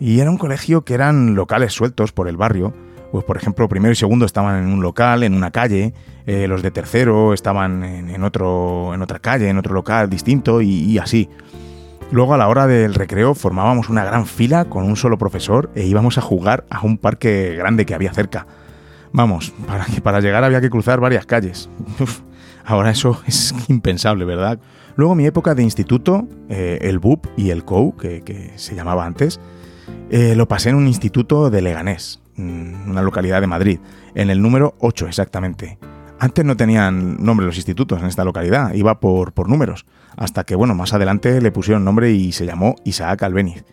Y 0.00 0.18
era 0.18 0.30
un 0.30 0.36
colegio 0.36 0.84
que 0.84 0.94
eran 0.94 1.36
locales 1.36 1.72
sueltos 1.72 2.12
por 2.12 2.28
el 2.28 2.36
barrio. 2.36 2.74
Pues 3.12 3.24
por 3.24 3.36
ejemplo, 3.36 3.68
primero 3.68 3.92
y 3.92 3.96
segundo 3.96 4.26
estaban 4.26 4.64
en 4.64 4.72
un 4.72 4.82
local, 4.82 5.22
en 5.22 5.34
una 5.34 5.52
calle, 5.52 5.94
eh, 6.26 6.48
los 6.48 6.62
de 6.62 6.70
tercero 6.72 7.34
estaban 7.34 7.84
en, 7.84 8.22
otro, 8.24 8.94
en 8.94 9.02
otra 9.02 9.20
calle, 9.20 9.48
en 9.48 9.58
otro 9.58 9.74
local 9.74 10.10
distinto 10.10 10.60
y, 10.60 10.98
así. 10.98 11.28
Luego 12.12 12.34
a 12.34 12.36
la 12.36 12.48
hora 12.48 12.66
del 12.66 12.94
recreo 12.94 13.34
formábamos 13.36 13.88
una 13.88 14.04
gran 14.04 14.26
fila 14.26 14.64
con 14.64 14.82
un 14.84 14.96
solo 14.96 15.16
profesor 15.16 15.70
e 15.76 15.86
íbamos 15.86 16.18
a 16.18 16.20
jugar 16.20 16.64
a 16.68 16.82
un 16.82 16.98
parque 16.98 17.54
grande 17.56 17.86
que 17.86 17.94
había 17.94 18.12
cerca. 18.12 18.48
Vamos, 19.12 19.52
para, 20.02 20.20
llegar 20.20 20.42
había 20.42 20.60
que 20.60 20.70
cruzar 20.70 20.98
varias 20.98 21.24
calles. 21.24 21.70
ahora 22.64 22.90
eso 22.90 23.20
es 23.26 23.54
impensable, 23.68 24.24
¿verdad? 24.24 24.58
Luego 24.96 25.14
mi 25.14 25.24
época 25.24 25.54
de 25.54 25.62
instituto, 25.62 26.26
eh, 26.48 26.78
el 26.82 26.98
BUP 26.98 27.26
y 27.36 27.50
el 27.50 27.64
COU, 27.64 27.96
que, 27.96 28.52
se 28.56 28.74
llamaba 28.74 29.06
antes, 29.06 29.40
eh, 30.10 30.34
lo 30.34 30.48
pasé 30.48 30.70
en 30.70 30.76
un 30.76 30.88
instituto 30.88 31.48
de 31.48 31.62
Leganés, 31.62 32.20
mm, 32.34 32.90
una 32.90 33.02
localidad 33.02 33.40
de 33.40 33.46
Madrid, 33.46 33.78
en 34.16 34.30
el 34.30 34.42
número 34.42 34.74
8 34.80 35.06
exactamente. 35.06 35.78
Antes 36.20 36.44
no 36.44 36.54
tenían 36.54 37.16
nombre 37.24 37.46
los 37.46 37.56
institutos 37.56 37.98
en 37.98 38.06
esta 38.06 38.24
localidad, 38.24 38.74
iba 38.74 39.00
por, 39.00 39.32
por 39.32 39.48
números 39.48 39.86
hasta 40.18 40.44
que, 40.44 40.54
bueno, 40.54 40.74
más 40.74 40.92
adelante 40.92 41.40
le 41.40 41.50
pusieron 41.50 41.82
nombre 41.82 42.12
y 42.12 42.32
se 42.32 42.44
llamó 42.44 42.76
Isaac 42.84 43.22
Albeniz. 43.22 43.64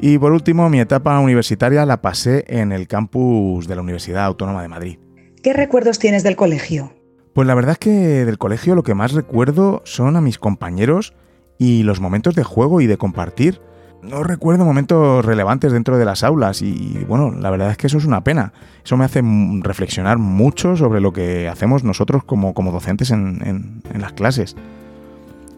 Y 0.00 0.16
por 0.18 0.30
último, 0.30 0.70
mi 0.70 0.78
etapa 0.78 1.18
universitaria 1.18 1.84
la 1.84 2.02
pasé 2.02 2.44
en 2.46 2.70
el 2.70 2.86
campus 2.86 3.66
de 3.66 3.74
la 3.74 3.82
Universidad 3.82 4.26
Autónoma 4.26 4.62
de 4.62 4.68
Madrid. 4.68 4.98
¿Qué 5.42 5.52
recuerdos 5.52 5.98
tienes 5.98 6.22
del 6.22 6.36
colegio? 6.36 6.92
Pues 7.32 7.48
la 7.48 7.54
verdad 7.54 7.72
es 7.72 7.78
que 7.78 7.90
del 8.24 8.38
colegio 8.38 8.76
lo 8.76 8.84
que 8.84 8.94
más 8.94 9.12
recuerdo 9.12 9.82
son 9.84 10.16
a 10.16 10.20
mis 10.20 10.38
compañeros 10.38 11.14
y 11.58 11.82
los 11.82 12.00
momentos 12.00 12.36
de 12.36 12.44
juego 12.44 12.80
y 12.80 12.86
de 12.86 12.96
compartir. 12.96 13.60
No 14.02 14.22
recuerdo 14.22 14.64
momentos 14.64 15.24
relevantes 15.24 15.72
dentro 15.72 15.98
de 15.98 16.04
las 16.04 16.22
aulas 16.22 16.62
y 16.62 17.04
bueno, 17.08 17.32
la 17.32 17.50
verdad 17.50 17.70
es 17.70 17.76
que 17.76 17.88
eso 17.88 17.98
es 17.98 18.04
una 18.04 18.22
pena. 18.22 18.52
Eso 18.84 18.96
me 18.96 19.04
hace 19.04 19.20
reflexionar 19.62 20.18
mucho 20.18 20.76
sobre 20.76 21.00
lo 21.00 21.12
que 21.12 21.48
hacemos 21.48 21.82
nosotros 21.82 22.22
como, 22.22 22.54
como 22.54 22.70
docentes 22.70 23.10
en 23.10 23.82
las 23.98 24.12
clases. 24.12 24.56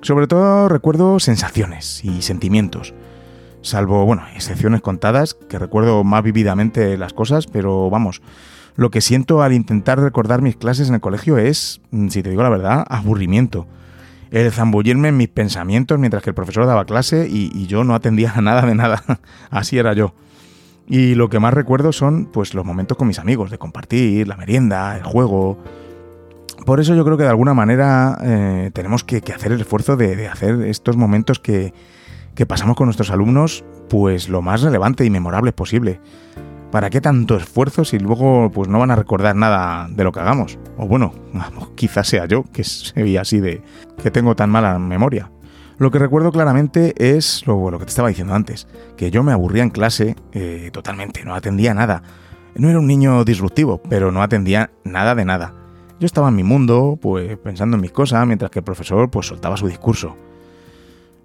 Sobre 0.00 0.28
todo 0.28 0.68
recuerdo 0.68 1.18
sensaciones 1.18 2.04
y 2.04 2.22
sentimientos. 2.22 2.94
Salvo, 3.62 4.06
bueno, 4.06 4.22
excepciones 4.34 4.80
contadas, 4.80 5.34
que 5.34 5.58
recuerdo 5.58 6.04
más 6.04 6.22
vividamente 6.22 6.96
las 6.96 7.12
cosas, 7.12 7.46
pero 7.46 7.90
vamos, 7.90 8.22
lo 8.76 8.90
que 8.90 9.00
siento 9.00 9.42
al 9.42 9.52
intentar 9.52 9.98
recordar 9.98 10.40
mis 10.40 10.56
clases 10.56 10.88
en 10.88 10.94
el 10.94 11.00
colegio 11.00 11.38
es, 11.38 11.80
mm, 11.90 12.08
si 12.08 12.22
te 12.22 12.30
digo 12.30 12.42
la 12.44 12.48
verdad, 12.48 12.86
aburrimiento. 12.88 13.66
El 14.30 14.50
zambullirme 14.52 15.08
en 15.08 15.16
mis 15.16 15.28
pensamientos 15.28 15.98
mientras 15.98 16.22
que 16.22 16.30
el 16.30 16.34
profesor 16.34 16.66
daba 16.66 16.84
clase 16.84 17.26
y, 17.30 17.66
yo 17.66 17.84
no 17.84 17.94
atendía 17.94 18.32
a 18.34 18.40
nada 18.40 18.62
de 18.62 18.74
nada. 18.74 19.02
Así 19.50 19.78
era 19.78 19.92
yo. 19.92 20.14
Y 20.86 21.14
lo 21.14 21.28
que 21.28 21.38
más 21.38 21.52
recuerdo 21.52 21.92
son 21.92 22.26
pues 22.26 22.54
los 22.54 22.64
momentos 22.64 22.96
con 22.96 23.08
mis 23.08 23.18
amigos, 23.18 23.50
de 23.50 23.58
compartir, 23.58 24.26
la 24.26 24.36
merienda, 24.36 24.96
el 24.96 25.02
juego, 25.02 25.58
por 26.68 26.80
eso 26.80 26.94
yo 26.94 27.04
creo 27.04 27.16
que 27.16 27.22
de 27.22 27.30
alguna 27.30 27.54
manera 27.54 28.18
eh, 28.22 28.70
tenemos 28.74 29.04
que, 29.04 29.22
hacer 29.34 29.52
el 29.52 29.60
esfuerzo 29.62 29.96
de, 29.96 30.28
hacer 30.28 30.60
estos 30.62 30.96
momentos 30.96 31.38
que, 31.38 31.72
pasamos 32.46 32.76
con 32.76 32.86
nuestros 32.86 33.10
alumnos, 33.10 33.64
pues 33.88 34.28
lo 34.28 34.42
más 34.42 34.60
relevante 34.60 35.04
y 35.04 35.10
memorable 35.10 35.52
posible. 35.52 36.00
¿Para 36.70 36.90
qué 36.90 37.00
tanto 37.00 37.36
esfuerzo 37.36 37.84
si 37.84 37.98
luego 37.98 38.50
pues 38.50 38.68
no 38.68 38.78
van 38.78 38.90
a 38.90 38.96
recordar 38.96 39.34
nada 39.34 39.88
de 39.88 40.04
lo 40.04 40.12
que 40.12 40.20
hagamos? 40.20 40.58
O 40.76 40.86
bueno, 40.86 41.14
quizás 41.76 42.08
sea 42.08 42.26
yo, 42.26 42.44
que 42.52 42.62
soy 42.62 43.16
así 43.16 43.40
de 43.40 43.62
que 44.02 44.10
tengo 44.10 44.36
tan 44.36 44.50
mala 44.50 44.78
memoria. 44.78 45.30
Lo 45.78 45.90
que 45.90 45.98
recuerdo 45.98 46.30
claramente 46.30 46.92
es 46.98 47.46
lo, 47.46 47.70
que 47.78 47.84
te 47.84 47.90
estaba 47.90 48.08
diciendo 48.08 48.34
antes, 48.34 48.66
que 48.96 49.10
yo 49.10 49.22
me 49.22 49.32
aburría 49.32 49.62
en 49.62 49.70
clase 49.70 50.16
eh, 50.32 50.70
totalmente, 50.72 51.24
no 51.24 51.34
atendía 51.34 51.72
nada. 51.72 52.02
No 52.54 52.68
era 52.68 52.80
un 52.80 52.86
niño 52.86 53.24
disruptivo, 53.24 53.80
pero 53.88 54.12
no 54.12 54.22
atendía 54.22 54.70
nada 54.84 55.14
de 55.14 55.24
nada. 55.24 55.54
Yo 56.00 56.06
estaba 56.06 56.28
en 56.28 56.36
mi 56.36 56.42
mundo, 56.42 56.98
pues 57.00 57.38
pensando 57.38 57.76
en 57.76 57.80
mis 57.80 57.92
cosas, 57.92 58.26
mientras 58.26 58.50
que 58.50 58.58
el 58.58 58.64
profesor 58.64 59.08
pues 59.08 59.26
soltaba 59.26 59.56
su 59.56 59.68
discurso. 59.68 60.16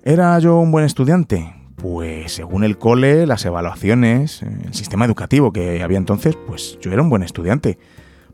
¿Era 0.04 0.38
yo 0.40 0.58
un 0.58 0.72
buen 0.72 0.86
estudiante? 0.86 1.63
Pues 1.84 2.32
según 2.32 2.64
el 2.64 2.78
cole, 2.78 3.28
las 3.28 3.44
evaluaciones, 3.44 4.42
el 4.42 4.74
sistema 4.74 5.04
educativo 5.04 5.52
que 5.52 5.84
había 5.84 5.98
entonces, 5.98 6.38
pues 6.48 6.80
yo 6.80 6.94
era 6.94 7.02
un 7.02 7.10
buen 7.10 7.24
estudiante. 7.24 7.78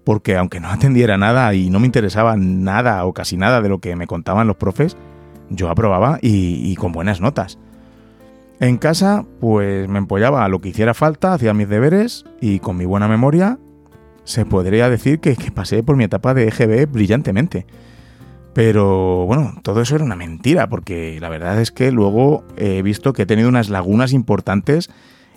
Porque 0.04 0.38
aunque 0.38 0.60
no 0.60 0.70
atendiera 0.70 1.18
nada 1.18 1.52
y 1.56 1.72
no 1.72 1.80
me 1.80 1.88
interesaba 1.88 2.38
nada 2.38 3.04
o 3.06 3.14
casi 3.16 3.38
nada 3.38 3.60
de 3.64 3.70
lo 3.70 3.80
que 3.80 3.96
me 3.96 4.06
contaban 4.06 4.46
los 4.46 4.58
profes, 4.58 4.98
yo 5.50 5.72
aprobaba 5.72 6.20
y, 6.22 6.76
con 6.76 6.92
buenas 6.92 7.22
notas. 7.22 7.58
En 8.60 8.78
casa, 8.78 9.26
pues 9.40 9.90
me 9.90 9.98
empollaba 9.98 10.46
a 10.46 10.48
lo 10.48 10.62
que 10.62 10.70
hiciera 10.70 10.94
falta, 10.94 11.34
hacía 11.34 11.56
mis 11.56 11.70
deberes 11.70 12.26
y 12.40 12.60
con 12.60 12.78
mi 12.78 12.86
buena 12.86 13.08
memoria 13.08 13.58
se 14.26 14.46
podría 14.46 14.92
decir 14.92 15.22
que, 15.22 15.36
pasé 15.52 15.82
por 15.82 15.96
mi 15.96 16.04
etapa 16.04 16.36
de 16.36 16.50
EGB 16.50 16.86
brillantemente. 16.86 17.66
Pero 18.60 19.26
bueno, 19.26 19.54
todo 19.64 19.80
eso 19.82 19.96
era 19.96 20.04
una 20.04 20.18
mentira, 20.18 20.68
porque 20.68 21.18
la 21.22 21.30
verdad 21.30 21.62
es 21.62 21.72
que 21.72 21.94
luego 21.94 22.44
he 22.58 22.82
visto 22.82 23.14
que 23.14 23.22
he 23.22 23.26
tenido 23.26 23.48
unas 23.48 23.70
lagunas 23.70 24.12
importantes 24.12 24.90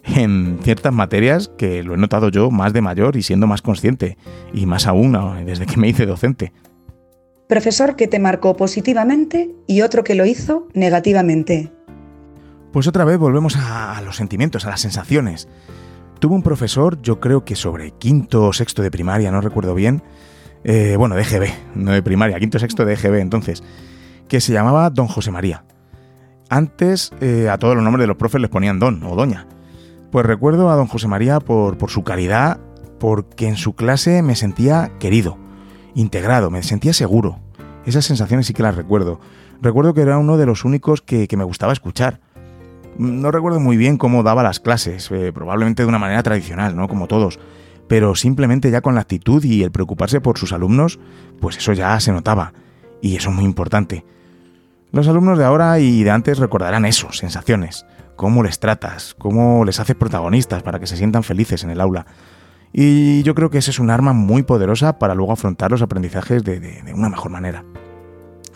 en 0.02 0.58
ciertas 0.64 0.92
materias 0.92 1.48
que 1.56 1.84
lo 1.84 1.94
he 1.94 1.98
notado 1.98 2.30
yo 2.30 2.50
más 2.50 2.72
de 2.72 2.80
mayor 2.80 3.14
y 3.14 3.22
siendo 3.22 3.46
más 3.46 3.62
consciente, 3.62 4.18
y 4.52 4.66
más 4.66 4.88
aún 4.88 5.16
desde 5.46 5.66
que 5.66 5.76
me 5.76 5.86
hice 5.86 6.04
docente. 6.04 6.52
Profesor 7.48 7.94
que 7.94 8.08
te 8.08 8.18
marcó 8.18 8.56
positivamente 8.56 9.54
y 9.68 9.82
otro 9.82 10.02
que 10.02 10.16
lo 10.16 10.26
hizo 10.26 10.66
negativamente. 10.74 11.70
Pues 12.72 12.88
otra 12.88 13.04
vez 13.04 13.18
volvemos 13.18 13.56
a 13.56 14.02
los 14.04 14.16
sentimientos, 14.16 14.66
a 14.66 14.70
las 14.70 14.80
sensaciones. 14.80 15.46
Tuve 16.18 16.34
un 16.34 16.42
profesor, 16.42 17.00
yo 17.02 17.20
creo 17.20 17.44
que 17.44 17.54
sobre 17.54 17.92
quinto 17.92 18.46
o 18.46 18.52
sexto 18.52 18.82
de 18.82 18.90
primaria, 18.90 19.30
no 19.30 19.40
recuerdo 19.40 19.76
bien, 19.76 20.02
eh, 20.64 20.96
bueno, 20.96 21.14
de 21.14 21.22
EGB, 21.22 21.48
no 21.74 21.92
de 21.92 22.02
primaria, 22.02 22.38
quinto 22.38 22.58
sexto 22.58 22.84
de 22.84 22.94
EGB 22.94 23.20
entonces, 23.20 23.62
que 24.28 24.40
se 24.40 24.52
llamaba 24.52 24.90
Don 24.90 25.08
José 25.08 25.30
María. 25.30 25.64
Antes 26.48 27.12
eh, 27.20 27.48
a 27.48 27.58
todos 27.58 27.74
los 27.74 27.84
nombres 27.84 28.02
de 28.02 28.06
los 28.08 28.16
profes 28.16 28.40
les 28.40 28.50
ponían 28.50 28.78
Don 28.78 29.02
o 29.04 29.16
Doña. 29.16 29.46
Pues 30.10 30.26
recuerdo 30.26 30.70
a 30.70 30.76
Don 30.76 30.86
José 30.86 31.08
María 31.08 31.40
por, 31.40 31.78
por 31.78 31.90
su 31.90 32.04
caridad, 32.04 32.60
porque 32.98 33.48
en 33.48 33.56
su 33.56 33.74
clase 33.74 34.22
me 34.22 34.36
sentía 34.36 34.92
querido, 34.98 35.38
integrado, 35.94 36.50
me 36.50 36.62
sentía 36.62 36.92
seguro. 36.92 37.38
Esas 37.86 38.04
sensaciones 38.04 38.46
sí 38.46 38.52
que 38.52 38.62
las 38.62 38.76
recuerdo. 38.76 39.20
Recuerdo 39.60 39.94
que 39.94 40.02
era 40.02 40.18
uno 40.18 40.36
de 40.36 40.46
los 40.46 40.64
únicos 40.64 41.02
que, 41.02 41.26
que 41.26 41.36
me 41.36 41.44
gustaba 41.44 41.72
escuchar 41.72 42.20
no 42.98 43.30
recuerdo 43.30 43.60
muy 43.60 43.76
bien 43.76 43.96
cómo 43.96 44.22
daba 44.22 44.42
las 44.42 44.60
clases, 44.60 45.10
eh, 45.10 45.32
probablemente 45.32 45.82
de 45.82 45.88
una 45.88 45.98
manera 45.98 46.22
tradicional, 46.22 46.76
¿no? 46.76 46.88
Como 46.88 47.06
todos. 47.06 47.38
Pero 47.88 48.14
simplemente 48.14 48.70
ya 48.70 48.80
con 48.80 48.94
la 48.94 49.02
actitud 49.02 49.42
y 49.44 49.62
el 49.62 49.70
preocuparse 49.70 50.20
por 50.20 50.38
sus 50.38 50.52
alumnos, 50.52 50.98
pues 51.40 51.56
eso 51.56 51.72
ya 51.72 51.98
se 52.00 52.12
notaba. 52.12 52.52
Y 53.00 53.16
eso 53.16 53.30
es 53.30 53.36
muy 53.36 53.44
importante. 53.44 54.04
Los 54.92 55.08
alumnos 55.08 55.38
de 55.38 55.44
ahora 55.44 55.78
y 55.78 56.02
de 56.04 56.10
antes 56.10 56.38
recordarán 56.38 56.84
eso, 56.84 57.12
sensaciones, 57.12 57.86
cómo 58.14 58.42
les 58.42 58.60
tratas, 58.60 59.14
cómo 59.18 59.64
les 59.64 59.80
haces 59.80 59.96
protagonistas 59.96 60.62
para 60.62 60.78
que 60.78 60.86
se 60.86 60.98
sientan 60.98 61.22
felices 61.22 61.64
en 61.64 61.70
el 61.70 61.80
aula. 61.80 62.06
Y 62.72 63.22
yo 63.22 63.34
creo 63.34 63.50
que 63.50 63.58
ese 63.58 63.70
es 63.70 63.78
un 63.78 63.90
arma 63.90 64.12
muy 64.12 64.42
poderosa 64.42 64.98
para 64.98 65.14
luego 65.14 65.32
afrontar 65.32 65.70
los 65.70 65.82
aprendizajes 65.82 66.44
de, 66.44 66.92
una 66.94 67.08
mejor 67.08 67.30
manera. 67.30 67.64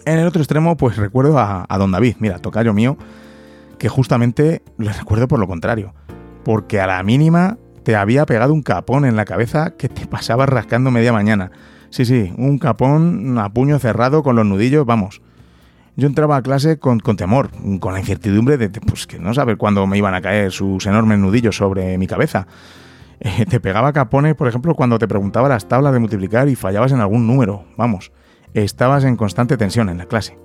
En 0.04 0.18
el 0.18 0.26
otro 0.26 0.40
extremo, 0.40 0.76
pues 0.76 0.96
recuerdo 0.96 1.38
a, 1.38 1.66
don 1.78 1.90
David, 1.90 2.16
mira, 2.20 2.38
tocayo 2.38 2.72
mío, 2.72 2.96
que 3.78 3.88
justamente 3.88 4.62
le 4.78 4.92
recuerdo 4.92 5.28
por 5.28 5.38
lo 5.38 5.46
contrario, 5.46 5.94
porque 6.44 6.80
a 6.80 6.86
la 6.86 7.02
mínima 7.02 7.58
te 7.86 7.94
había 7.94 8.26
pegado 8.26 8.52
un 8.52 8.62
capón 8.62 9.04
en 9.04 9.14
la 9.14 9.24
cabeza 9.24 9.74
que 9.78 9.88
te 9.88 10.08
pasaba 10.08 10.44
rascando 10.44 10.90
media 10.90 11.12
mañana. 11.12 11.52
Sí, 11.90 12.04
sí, 12.04 12.34
un 12.36 12.58
capón 12.58 13.38
a 13.38 13.48
puño 13.50 13.78
cerrado 13.78 14.24
con 14.24 14.34
los 14.34 14.44
nudillos, 14.44 14.84
vamos. 14.84 15.22
Yo 15.94 16.08
entraba 16.08 16.36
a 16.36 16.42
clase 16.42 16.80
con, 16.80 16.98
temor, 16.98 17.50
con 17.78 17.92
la 17.92 18.00
incertidumbre 18.00 18.58
de 18.58 18.70
pues, 18.70 19.06
que 19.06 19.20
no 19.20 19.32
saber 19.34 19.56
cuándo 19.56 19.86
me 19.86 19.96
iban 19.96 20.14
a 20.14 20.20
caer 20.20 20.50
sus 20.50 20.84
enormes 20.86 21.20
nudillos 21.20 21.56
sobre 21.56 21.96
mi 21.96 22.08
cabeza. 22.08 22.48
Eh, 23.20 23.46
te 23.46 23.60
pegaba 23.60 23.92
capones, 23.92 24.34
por 24.34 24.48
ejemplo, 24.48 24.74
cuando 24.74 24.98
te 24.98 25.06
preguntaba 25.06 25.48
las 25.48 25.68
tablas 25.68 25.92
de 25.92 26.00
multiplicar 26.00 26.48
y 26.48 26.56
fallabas 26.56 26.90
en 26.90 26.98
algún 26.98 27.24
número. 27.24 27.66
Vamos, 27.76 28.10
estabas 28.52 29.04
en 29.04 29.14
constante 29.14 29.56
tensión 29.56 29.90
en 29.90 29.98
la 29.98 30.06
clase. 30.06 30.36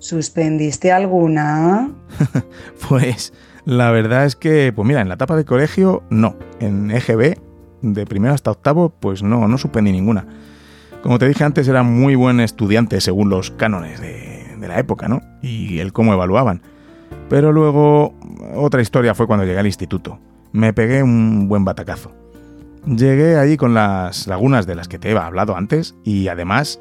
¿Suspendiste 0.00 0.90
alguna? 0.90 1.92
pues 2.88 3.32
la 3.68 3.90
verdad 3.90 4.24
es 4.24 4.34
que, 4.34 4.72
pues 4.74 4.88
mira, 4.88 5.02
en 5.02 5.08
la 5.08 5.16
etapa 5.16 5.36
de 5.36 5.44
colegio 5.44 6.02
no. 6.08 6.36
En 6.58 6.90
EGB, 6.90 7.38
de 7.82 8.06
primero 8.06 8.32
hasta 8.32 8.50
octavo, 8.50 8.88
pues 8.88 9.22
no, 9.22 9.46
no 9.46 9.58
suspendí 9.58 9.92
ninguna. 9.92 10.26
Como 11.02 11.18
te 11.18 11.28
dije 11.28 11.44
antes, 11.44 11.68
era 11.68 11.82
muy 11.82 12.14
buen 12.14 12.40
estudiante 12.40 12.98
según 13.02 13.28
los 13.28 13.50
cánones 13.50 14.00
de, 14.00 14.56
la 14.66 14.78
época, 14.78 15.06
¿no? 15.06 15.20
Y 15.42 15.80
el 15.80 15.92
cómo 15.92 16.14
evaluaban. 16.14 16.62
Pero 17.28 17.52
luego, 17.52 18.14
otra 18.54 18.80
historia 18.80 19.14
fue 19.14 19.26
cuando 19.26 19.44
llegué 19.44 19.58
al 19.58 19.66
instituto. 19.66 20.18
Me 20.52 20.72
pegué 20.72 21.02
un 21.02 21.46
buen 21.46 21.66
batacazo. 21.66 22.10
Llegué 22.86 23.36
allí 23.36 23.58
con 23.58 23.74
las 23.74 24.26
lagunas 24.28 24.66
de 24.66 24.76
las 24.76 24.88
que 24.88 24.98
te 24.98 25.10
he 25.10 25.18
hablado 25.18 25.56
antes 25.58 25.94
y 26.04 26.28
además 26.28 26.80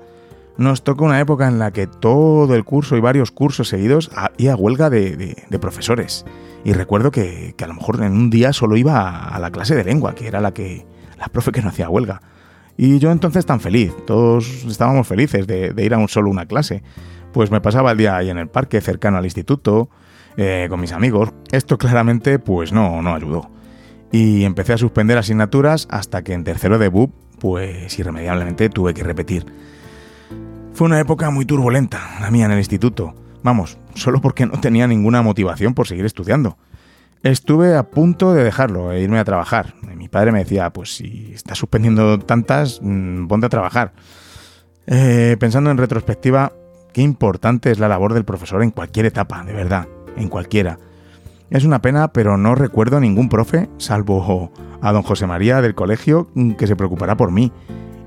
nos 0.57 0.83
toca 0.83 1.05
una 1.05 1.19
época 1.19 1.47
en 1.47 1.59
la 1.59 1.71
que 1.71 1.87
todo 1.87 2.55
el 2.55 2.63
curso 2.63 2.97
y 2.97 2.99
varios 2.99 3.31
cursos 3.31 3.69
seguidos 3.69 4.11
había 4.15 4.55
huelga 4.55 4.89
de, 4.89 5.35
profesores. 5.61 6.25
Y 6.63 6.73
recuerdo 6.73 7.11
que, 7.11 7.55
a 7.61 7.67
lo 7.67 7.75
mejor 7.75 8.01
en 8.03 8.13
un 8.13 8.29
día 8.29 8.53
solo 8.53 8.75
iba 8.75 9.27
a, 9.27 9.39
la 9.39 9.51
clase 9.51 9.75
de 9.75 9.83
lengua, 9.83 10.15
que 10.15 10.27
era 10.27 10.41
la 10.41 10.53
que 10.53 10.85
la 11.17 11.27
profe 11.27 11.51
que 11.51 11.61
no 11.61 11.69
hacía 11.69 11.89
huelga. 11.89 12.21
Y 12.75 12.99
yo 12.99 13.11
entonces 13.11 13.45
tan 13.45 13.59
feliz, 13.59 13.93
todos 14.05 14.65
estábamos 14.65 15.07
felices 15.07 15.47
de, 15.47 15.73
ir 15.77 15.93
a 15.93 15.97
un 15.97 16.07
solo 16.07 16.29
una 16.29 16.45
clase. 16.45 16.83
Pues 17.33 17.51
me 17.51 17.61
pasaba 17.61 17.91
el 17.91 17.97
día 17.97 18.17
ahí 18.17 18.29
en 18.29 18.37
el 18.37 18.47
parque 18.47 18.81
cercano 18.81 19.17
al 19.17 19.25
instituto, 19.25 19.89
eh, 20.37 20.67
con 20.69 20.79
mis 20.79 20.91
amigos. 20.91 21.33
Esto 21.51 21.77
claramente 21.77 22.39
pues 22.39 22.71
no, 22.71 23.01
no 23.01 23.15
ayudó. 23.15 23.49
Y 24.11 24.43
empecé 24.43 24.73
a 24.73 24.77
suspender 24.77 25.17
asignaturas 25.17 25.87
hasta 25.91 26.23
que 26.23 26.33
en 26.33 26.43
tercero 26.43 26.79
de 26.79 26.87
BUP 26.87 27.13
pues 27.39 27.97
irremediablemente 27.99 28.69
tuve 28.69 28.93
que 28.93 29.03
repetir. 29.03 29.45
Fue 30.77 30.85
una 30.85 30.99
época 30.99 31.31
muy 31.31 31.43
turbulenta, 31.43 32.19
la 32.21 32.29
mía 32.29 32.45
en 32.45 32.51
el 32.51 32.59
instituto. 32.59 33.15
Vamos, 33.41 33.79
solo 33.95 34.21
porque 34.21 34.45
no 34.45 34.59
tenía 34.61 34.85
ninguna 34.85 35.23
motivación 35.23 35.73
por 35.73 35.87
seguir 35.87 36.05
estudiando. 36.05 36.55
Estuve 37.23 37.75
a 37.75 37.89
punto 37.89 38.31
de 38.35 38.43
dejarlo 38.43 38.91
e 38.91 39.01
irme 39.01 39.17
a 39.17 39.25
trabajar. 39.25 39.73
Mi 39.95 40.07
padre 40.07 40.31
me 40.31 40.37
decía, 40.37 40.69
pues 40.69 40.95
si 40.95 41.31
estás 41.33 41.57
suspendiendo 41.57 42.19
tantas, 42.19 42.79
mm, 42.79 43.25
ponte 43.25 43.47
a 43.47 43.49
trabajar. 43.49 43.93
Eh, 44.85 45.35
pensando 45.39 45.71
en 45.71 45.79
retrospectiva, 45.79 46.53
qué 46.93 47.01
importante 47.01 47.71
es 47.71 47.79
la 47.79 47.87
labor 47.87 48.13
del 48.13 48.23
profesor 48.23 48.61
en 48.61 48.69
cualquier 48.69 49.07
etapa, 49.07 49.43
de 49.43 49.53
verdad, 49.53 49.87
en 50.15 50.29
cualquiera. 50.29 50.77
Es 51.49 51.65
una 51.65 51.81
pena, 51.81 52.09
pero 52.09 52.37
no 52.37 52.53
recuerdo 52.53 52.99
ningún 52.99 53.29
profe, 53.29 53.67
salvo 53.77 54.51
a 54.83 54.91
don 54.91 55.01
José 55.01 55.25
María 55.25 55.59
del 55.59 55.73
colegio, 55.73 56.27
que 56.55 56.67
se 56.67 56.75
preocupará 56.75 57.17
por 57.17 57.31
mí, 57.31 57.51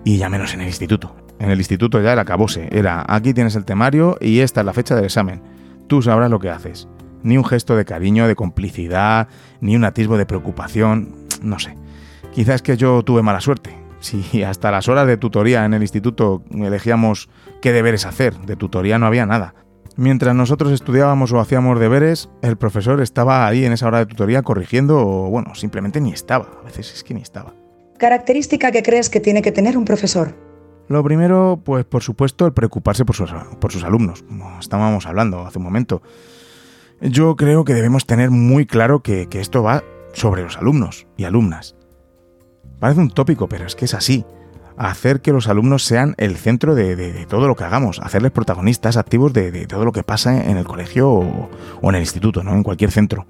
y 0.05 0.19
ya 0.19 0.29
menos 0.29 0.55
en 0.55 0.61
el 0.61 0.69
instituto. 0.69 1.17
En 1.41 1.51
el 1.51 1.59
instituto 1.59 2.01
ya 2.01 2.13
era 2.13 2.23
acabose, 2.23 2.69
era 2.71 3.05
aquí 3.09 3.35
tienes 3.35 3.57
el 3.57 3.65
temario 3.65 4.17
y 4.21 4.41
esta 4.41 4.61
es 4.61 4.67
la 4.67 4.73
fecha 4.73 4.95
del 4.95 5.07
examen. 5.07 5.43
Tú 5.89 6.03
sabrás 6.03 6.31
lo 6.31 6.39
que 6.39 6.51
haces 6.51 6.87
ni 7.23 7.37
un 7.37 7.45
gesto 7.45 7.77
de 7.77 7.85
cariño, 7.85 8.27
de 8.27 8.37
complicidad, 8.37 9.29
ni 9.61 9.77
un 9.77 9.85
atisbo 9.85 10.17
de 10.17 10.27
preocupación, 10.27 11.27
no 11.43 11.59
sé. 11.59 11.77
Quizás 12.33 12.63
que 12.63 12.77
yo 12.77 13.03
tuve 13.03 13.23
mala 13.23 13.41
suerte. 13.41 13.77
Si 14.01 14.43
hasta 14.43 14.71
las 14.71 14.89
horas 14.89 15.07
de 15.07 15.17
tutoría 15.17 15.65
en 15.65 15.75
el 15.75 15.83
instituto 15.83 16.43
elegíamos 16.51 17.29
qué 17.61 17.73
deberes 17.73 18.07
hacer, 18.07 18.35
de 18.41 18.57
tutoría 18.57 18.99
no 18.99 19.07
había 19.07 19.27
nada. 19.27 19.55
Mientras 19.97 20.35
nosotros 20.35 20.73
estudiábamos 20.73 21.33
o 21.33 21.41
hacíamos 21.41 21.79
deberes, 21.79 22.31
el 22.41 22.57
profesor 22.57 23.03
estaba 23.03 23.47
ahí 23.47 23.65
en 23.65 23.73
esa 23.73 23.87
hora 23.87 23.99
de 23.99 24.07
tutoría 24.07 24.43
corrigiendo 24.43 24.99
o, 24.99 25.29
bueno, 25.29 25.55
simplemente 25.55 26.01
ni 26.01 26.13
estaba. 26.13 26.49
A 26.63 26.65
veces 26.65 26.95
es 26.95 27.05
que 27.05 27.13
ni 27.13 27.21
estaba. 27.21 27.55
Característica 27.99 28.73
que 28.73 28.83
crees 28.83 29.11
que 29.11 29.21
tiene 29.21 29.43
que 29.43 29.53
tener 29.53 29.77
un 29.77 29.85
profesor. 29.85 30.50
Lo 30.91 31.05
primero, 31.05 31.63
pues 31.65 31.85
por 31.85 32.03
supuesto, 32.03 32.47
el 32.47 32.53
preocuparse 32.53 33.05
por 33.05 33.15
sus, 33.15 33.85
alumnos, 33.85 34.25
como 34.25 34.59
estábamos 34.59 35.07
hablando 35.07 35.47
hace 35.47 35.59
un 35.59 35.65
momento. 35.65 36.03
Yo 37.01 37.37
creo 37.37 37.65
que 37.65 37.75
debemos 37.75 38.07
tener 38.07 38.33
muy 38.33 38.67
claro 38.67 39.01
que, 39.01 39.29
esto 39.31 39.63
va 39.63 39.85
sobre 40.15 40.43
los 40.43 40.57
alumnos 40.57 41.07
y 41.17 41.23
alumnas. 41.23 41.77
Parece 42.81 43.03
un 43.03 43.11
tópico, 43.11 43.49
pero 43.49 43.67
es 43.67 43.77
que 43.77 43.85
es 43.85 43.95
así. 43.95 44.25
Hacer 44.77 45.21
que 45.21 45.31
los 45.31 45.47
alumnos 45.47 45.85
sean 45.85 46.17
el 46.19 46.37
centro 46.37 46.75
de, 46.75 47.25
todo 47.29 47.47
lo 47.47 47.55
que 47.55 47.63
hagamos, 47.63 48.01
hacerles 48.01 48.33
protagonistas 48.33 48.97
activos 48.97 49.33
de, 49.33 49.67
todo 49.69 49.85
lo 49.85 49.93
que 49.93 50.03
pasa 50.03 50.45
en 50.45 50.57
el 50.57 50.65
colegio 50.65 51.09
o, 51.09 51.51
en 51.83 51.95
el 51.95 52.01
instituto, 52.01 52.43
¿no? 52.43 52.53
en 52.53 52.65
cualquier 52.65 52.91
centro. 52.91 53.27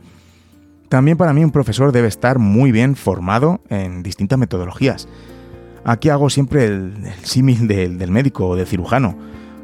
También 0.89 1.19
para 1.19 1.35
mí 1.35 1.45
un 1.45 1.51
profesor 1.51 1.93
debe 1.93 2.09
estar 2.09 2.39
muy 2.39 2.73
bien 2.73 2.97
formado 2.97 3.61
en 3.69 4.03
distintas 4.03 4.39
metodologías. 4.39 5.09
Aquí 5.85 6.09
hago 6.09 6.31
siempre 6.31 6.67
el, 6.67 6.93
símil 7.23 7.67
del, 7.67 7.99
del 7.99 8.11
médico 8.11 8.49
o 8.49 8.57
del 8.57 8.67
cirujano 8.67 9.17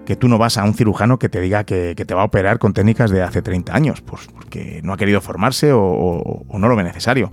que 0.06 0.16
tú 0.16 0.28
no 0.28 0.38
vas 0.38 0.56
a 0.56 0.64
un 0.64 0.72
cirujano 0.72 1.18
que 1.18 1.28
te 1.28 1.40
diga 1.42 1.64
que, 1.64 1.94
te 1.94 2.14
va 2.14 2.22
a 2.22 2.24
operar 2.24 2.58
con 2.58 2.72
técnicas 2.72 3.10
de 3.10 3.22
hace 3.22 3.42
30 3.42 3.74
años, 3.74 4.00
pues 4.00 4.26
porque 4.32 4.80
no 4.82 4.94
ha 4.94 4.96
querido 4.96 5.20
formarse 5.20 5.72
o, 5.74 6.46
no 6.50 6.68
lo 6.68 6.76
ve 6.76 6.84
necesario. 6.84 7.30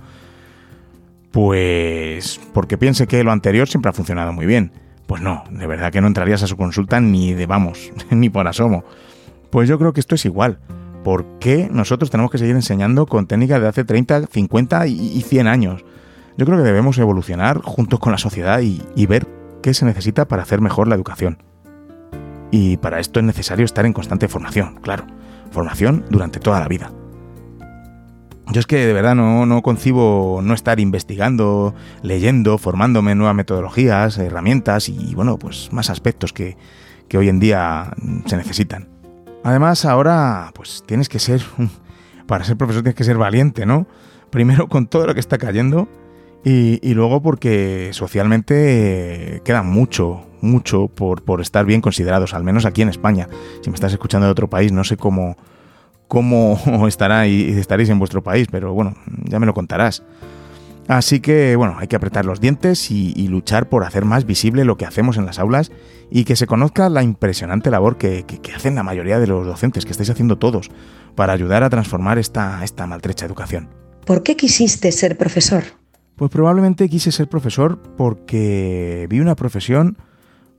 Pues 1.32 2.42
porque 2.54 2.78
piense 2.78 3.08
que 3.08 3.24
lo 3.24 3.32
anterior 3.32 3.70
siempre 3.70 3.90
ha 3.90 3.94
funcionado 3.94 4.34
muy 4.34 4.46
bien. 4.46 4.72
Pues 5.08 5.22
no, 5.22 5.44
de 5.50 5.68
verdad 5.68 5.92
que 5.92 6.02
no 6.02 6.08
entrarías 6.08 6.44
a 6.44 6.48
su 6.48 6.58
consulta 6.58 7.00
ni 7.00 7.34
de 7.34 7.46
vamos, 7.46 7.92
ni 8.10 8.30
por 8.30 8.48
asomo. 8.48 8.84
Pues 9.50 9.70
yo 9.70 9.80
creo 9.80 9.94
que 9.94 10.02
esto 10.02 10.16
es 10.16 10.26
igual. 10.26 10.60
¿Por 11.04 11.40
qué 11.40 11.70
nosotros 11.72 12.10
tenemos 12.10 12.32
que 12.32 12.38
seguir 12.38 12.56
enseñando 12.56 13.06
con 13.06 13.28
técnicas 13.28 13.62
de 13.62 13.68
hace 13.68 13.84
30, 13.84 14.28
50 14.28 14.88
y 14.88 15.22
100 15.22 15.48
años? 15.48 15.86
Yo 16.38 16.46
creo 16.46 16.58
que 16.58 16.64
debemos 16.64 16.98
evolucionar 16.98 17.62
juntos 17.62 18.00
con 18.00 18.12
la 18.12 18.18
sociedad 18.18 18.62
y 18.62 19.06
ver 19.06 19.28
qué 19.62 19.74
se 19.74 19.86
necesita 19.86 20.28
para 20.28 20.44
hacer 20.44 20.62
mejor 20.62 20.88
la 20.88 20.96
educación. 20.96 21.38
Y 22.52 22.78
para 22.78 23.00
esto 23.00 23.20
es 23.20 23.26
necesario 23.26 23.66
estar 23.66 23.84
en 23.88 23.94
constante 23.94 24.28
formación, 24.28 24.76
claro. 24.76 25.08
Formación 25.50 26.06
durante 26.12 26.40
toda 26.40 26.60
la 26.60 26.68
vida. 26.68 26.92
Yo 28.52 28.60
es 28.60 28.68
que 28.68 28.86
de 28.86 28.94
verdad 28.94 29.16
no, 29.16 29.48
no, 29.48 29.64
concibo 29.64 30.42
no 30.44 30.54
estar 30.54 30.80
investigando, 30.80 31.74
leyendo, 32.04 32.60
formándome 32.60 33.16
nuevas 33.16 33.36
metodologías, 33.36 34.20
herramientas 34.20 34.90
y 34.90 35.16
bueno, 35.16 35.40
pues 35.40 35.72
más 35.72 35.90
aspectos 35.90 36.34
que, 36.34 36.58
que 37.08 37.18
hoy 37.18 37.30
en 37.30 37.40
día 37.40 37.94
se 38.26 38.38
necesitan. 38.38 38.90
Además, 39.44 39.86
ahora 39.86 40.52
pues 40.54 40.84
tienes 40.86 41.10
que 41.10 41.18
ser, 41.18 41.42
para 42.28 42.44
ser 42.44 42.58
profesor 42.58 42.84
tienes 42.84 42.98
que 42.98 43.04
ser 43.04 43.18
valiente, 43.18 43.66
¿no? 43.66 43.88
Primero 44.30 44.68
con 44.68 44.86
todo 44.86 45.08
lo 45.08 45.14
que 45.16 45.22
está 45.22 45.40
cayendo 45.40 45.88
y, 46.46 46.94
luego 46.94 47.22
porque 47.22 47.90
socialmente 47.94 49.42
queda 49.46 49.64
mucho, 49.64 50.26
mucho 50.42 50.88
por, 50.88 51.42
estar 51.42 51.66
bien 51.66 51.80
considerados, 51.80 52.34
al 52.34 52.44
menos 52.44 52.66
aquí 52.66 52.82
en 52.82 52.90
España. 52.90 53.30
Si 53.62 53.70
me 53.70 53.76
estás 53.76 53.94
escuchando 53.94 54.26
de 54.28 54.32
otro 54.32 54.50
país, 54.50 54.72
no 54.72 54.84
sé 54.84 54.98
cómo, 54.98 55.38
cómo 56.08 56.60
estará 56.88 57.28
y 57.28 57.50
estaréis 57.58 57.90
en 57.90 58.00
vuestro 58.00 58.24
país, 58.24 58.48
pero 58.52 58.74
bueno, 58.74 58.96
ya 59.24 59.40
me 59.40 59.46
lo 59.46 59.54
contarás. 59.54 60.04
Así 60.90 61.22
que 61.22 61.56
bueno, 61.56 61.78
hay 61.80 61.88
que 61.88 61.96
apretar 61.96 62.26
los 62.26 62.42
dientes 62.42 62.92
y, 62.92 63.28
luchar 63.30 63.70
por 63.70 63.86
hacer 63.86 64.04
más 64.04 64.26
visible 64.26 64.66
lo 64.66 64.76
que 64.76 64.86
hacemos 64.86 65.18
en 65.18 65.26
las 65.26 65.40
aulas 65.40 65.72
y 66.12 66.26
que 66.26 66.36
se 66.36 66.46
conozca 66.46 66.90
la 66.90 67.04
impresionante 67.04 67.72
labor 67.72 67.98
que, 67.98 68.26
que, 68.26 68.52
hacen 68.52 68.76
la 68.76 68.84
mayoría 68.84 69.18
de 69.18 69.28
los 69.28 69.48
docentes, 69.48 69.86
que 69.86 69.92
estáis 69.92 70.10
haciendo 70.10 70.38
todos, 70.38 70.72
para 71.16 71.32
ayudar 71.32 71.64
a 71.64 71.70
transformar 71.70 72.18
esta, 72.18 72.64
esta 72.66 72.86
maltrecha 72.86 73.26
educación. 73.26 73.70
¿Por 74.06 74.24
qué 74.24 74.36
quisiste 74.36 74.92
ser 74.92 75.18
profesor? 75.18 75.64
Pues 76.16 76.30
probablemente 76.30 76.88
quise 76.90 77.12
ser 77.12 77.28
profesor 77.28 77.80
porque 77.98 79.08
vi 79.10 79.20
una 79.20 79.36
profesión 79.36 79.98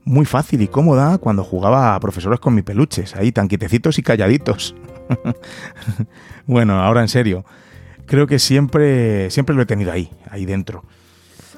muy 0.03 0.25
fácil 0.25 0.61
y 0.61 0.67
cómoda 0.67 1.17
cuando 1.17 1.43
jugaba 1.43 1.95
a 1.95 1.99
profesores 1.99 2.39
con 2.39 2.53
mis 2.53 2.63
peluches, 2.63 3.15
ahí 3.15 3.31
tan 3.31 3.47
quitecitos 3.47 3.97
y 3.97 4.03
calladitos. 4.03 4.75
bueno, 6.45 6.81
ahora 6.81 7.01
en 7.01 7.07
serio, 7.07 7.45
creo 8.05 8.27
que 8.27 8.37
siempre, 8.37 9.29
siempre 9.31 9.55
lo 9.55 9.63
he 9.63 9.65
tenido 9.65 9.91
ahí, 9.91 10.11
ahí 10.29 10.45
dentro. 10.45 10.83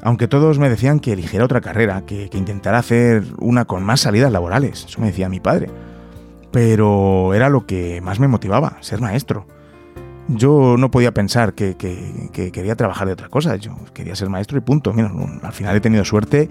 Aunque 0.04 0.28
todos 0.28 0.60
me 0.60 0.70
decían 0.70 1.00
que 1.00 1.14
eligiera 1.14 1.44
otra 1.44 1.60
carrera, 1.60 2.06
que, 2.06 2.30
que 2.30 2.38
intentara 2.38 2.78
hacer 2.78 3.24
una 3.40 3.66
con 3.66 3.84
más 3.84 4.02
salidas 4.02 4.32
laborales, 4.32 4.86
eso 4.86 5.02
me 5.02 5.08
decía 5.08 5.28
mi 5.28 5.40
padre. 5.40 5.70
Pero 6.52 7.34
era 7.34 7.50
lo 7.50 7.66
que 7.66 8.00
más 8.02 8.20
me 8.20 8.28
motivaba, 8.28 8.78
ser 8.80 9.02
maestro. 9.02 9.48
Yo 10.30 10.76
no 10.78 10.92
podía 10.92 11.14
pensar 11.14 11.54
que, 11.54 11.78
quería 12.34 12.76
trabajar 12.76 13.08
de 13.08 13.14
otra 13.14 13.30
cosa, 13.30 13.56
yo 13.56 13.76
quería 13.94 14.16
ser 14.16 14.30
maestro 14.30 14.58
y 14.58 14.62
punto. 14.62 14.94
Mira, 14.94 15.12
al 15.42 15.54
final 15.54 15.76
he 15.76 15.80
tenido 15.80 16.04
suerte 16.04 16.50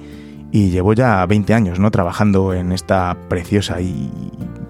y 0.50 0.70
llevo 0.70 0.94
ya 0.94 1.24
20 1.26 1.52
años 1.52 1.78
¿no? 1.78 1.90
trabajando 1.90 2.54
en 2.54 2.72
esta 2.72 3.16
preciosa 3.28 3.80
y 3.80 4.10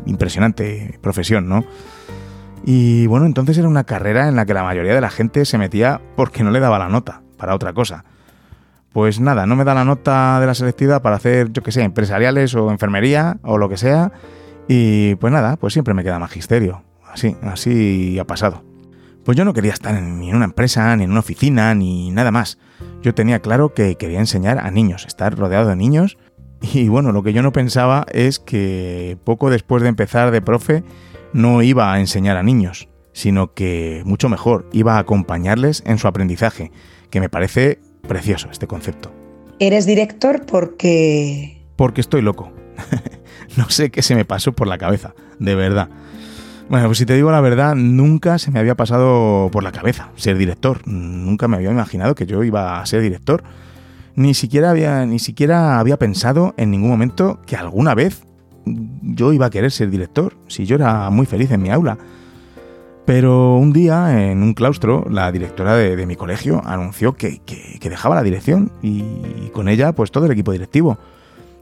impresionante 0.06 0.98
profesión, 1.02 1.48
¿no? 1.48 1.64
Y 2.64 3.06
bueno, 3.06 3.26
entonces 3.26 3.56
era 3.58 3.68
una 3.68 3.84
carrera 3.84 4.28
en 4.28 4.34
la 4.34 4.44
que 4.44 4.54
la 4.54 4.64
mayoría 4.64 4.94
de 4.94 5.00
la 5.00 5.10
gente 5.10 5.44
se 5.44 5.56
metía 5.56 6.00
porque 6.16 6.42
no 6.42 6.50
le 6.50 6.58
daba 6.58 6.78
la 6.78 6.88
nota 6.88 7.22
para 7.36 7.54
otra 7.54 7.72
cosa. 7.72 8.04
Pues 8.92 9.20
nada, 9.20 9.46
no 9.46 9.54
me 9.54 9.64
da 9.64 9.74
la 9.74 9.84
nota 9.84 10.40
de 10.40 10.46
la 10.46 10.54
selectividad 10.54 11.00
para 11.00 11.16
hacer, 11.16 11.52
yo 11.52 11.62
que 11.62 11.70
sé, 11.70 11.82
empresariales 11.82 12.54
o 12.56 12.72
enfermería 12.72 13.38
o 13.42 13.56
lo 13.56 13.68
que 13.68 13.76
sea. 13.76 14.10
Y 14.66 15.14
pues 15.16 15.32
nada, 15.32 15.56
pues 15.58 15.74
siempre 15.74 15.94
me 15.94 16.02
queda 16.02 16.18
magisterio. 16.18 16.82
Así, 17.08 17.36
así 17.42 18.18
ha 18.18 18.24
pasado. 18.24 18.64
Pues 19.26 19.36
yo 19.36 19.44
no 19.44 19.54
quería 19.54 19.72
estar 19.72 20.00
ni 20.00 20.30
en 20.30 20.36
una 20.36 20.44
empresa, 20.44 20.94
ni 20.94 21.02
en 21.02 21.10
una 21.10 21.18
oficina, 21.18 21.74
ni 21.74 22.12
nada 22.12 22.30
más. 22.30 22.58
Yo 23.02 23.12
tenía 23.12 23.40
claro 23.40 23.74
que 23.74 23.96
quería 23.96 24.20
enseñar 24.20 24.60
a 24.60 24.70
niños, 24.70 25.04
estar 25.04 25.36
rodeado 25.36 25.68
de 25.68 25.74
niños. 25.74 26.16
Y 26.62 26.86
bueno, 26.86 27.10
lo 27.10 27.24
que 27.24 27.32
yo 27.32 27.42
no 27.42 27.52
pensaba 27.52 28.06
es 28.12 28.38
que 28.38 29.18
poco 29.24 29.50
después 29.50 29.82
de 29.82 29.88
empezar 29.88 30.30
de 30.30 30.42
profe 30.42 30.84
no 31.32 31.60
iba 31.62 31.92
a 31.92 31.98
enseñar 31.98 32.36
a 32.36 32.44
niños, 32.44 32.88
sino 33.12 33.52
que 33.52 34.02
mucho 34.06 34.28
mejor, 34.28 34.70
iba 34.72 34.94
a 34.94 35.00
acompañarles 35.00 35.82
en 35.86 35.98
su 35.98 36.06
aprendizaje, 36.06 36.70
que 37.10 37.18
me 37.18 37.28
parece 37.28 37.80
precioso 38.06 38.48
este 38.52 38.68
concepto. 38.68 39.12
¿Eres 39.58 39.86
director 39.86 40.46
porque... 40.46 41.64
Porque 41.74 42.00
estoy 42.00 42.22
loco. 42.22 42.52
no 43.56 43.70
sé 43.70 43.90
qué 43.90 44.02
se 44.02 44.14
me 44.14 44.24
pasó 44.24 44.52
por 44.52 44.68
la 44.68 44.78
cabeza, 44.78 45.14
de 45.40 45.56
verdad. 45.56 45.88
Bueno, 46.68 46.86
pues 46.86 46.98
si 46.98 47.06
te 47.06 47.14
digo 47.14 47.30
la 47.30 47.40
verdad, 47.40 47.76
nunca 47.76 48.38
se 48.38 48.50
me 48.50 48.58
había 48.58 48.74
pasado 48.74 49.48
por 49.52 49.62
la 49.62 49.70
cabeza 49.70 50.10
ser 50.16 50.36
director. 50.36 50.80
Nunca 50.86 51.46
me 51.46 51.56
había 51.56 51.70
imaginado 51.70 52.16
que 52.16 52.26
yo 52.26 52.42
iba 52.42 52.80
a 52.80 52.86
ser 52.86 53.02
director. 53.02 53.44
Ni 54.16 54.34
siquiera 54.34 54.70
había, 54.70 55.06
ni 55.06 55.20
siquiera 55.20 55.78
había 55.78 55.96
pensado 55.96 56.54
en 56.56 56.72
ningún 56.72 56.90
momento 56.90 57.38
que 57.46 57.54
alguna 57.54 57.94
vez 57.94 58.24
yo 58.64 59.32
iba 59.32 59.46
a 59.46 59.50
querer 59.50 59.70
ser 59.70 59.90
director, 59.90 60.34
si 60.48 60.66
yo 60.66 60.74
era 60.74 61.08
muy 61.10 61.26
feliz 61.26 61.52
en 61.52 61.62
mi 61.62 61.70
aula. 61.70 61.98
Pero 63.04 63.56
un 63.56 63.72
día, 63.72 64.30
en 64.30 64.42
un 64.42 64.52
claustro, 64.52 65.06
la 65.08 65.30
directora 65.30 65.76
de, 65.76 66.06
mi 66.06 66.16
colegio 66.16 66.60
anunció 66.64 67.14
que, 67.14 67.38
que, 67.46 67.88
dejaba 67.88 68.16
la 68.16 68.24
dirección 68.24 68.72
y, 68.82 69.02
con 69.52 69.68
ella 69.68 69.92
pues 69.92 70.10
todo 70.10 70.26
el 70.26 70.32
equipo 70.32 70.50
directivo. 70.50 70.98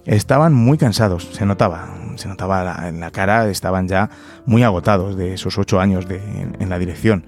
Estaban 0.06 0.54
muy 0.54 0.78
cansados, 0.78 1.28
se 1.32 1.44
notaba, 1.44 1.94
se 2.16 2.28
notaba 2.28 2.88
en 2.88 3.00
la 3.00 3.10
cara, 3.10 3.48
estaban 3.48 3.88
ya 3.88 4.10
muy 4.46 4.62
agotados 4.62 5.16
de 5.16 5.34
esos 5.34 5.58
ocho 5.58 5.80
años 5.80 6.08
de, 6.08 6.20
en, 6.58 6.68
la 6.68 6.78
dirección. 6.78 7.26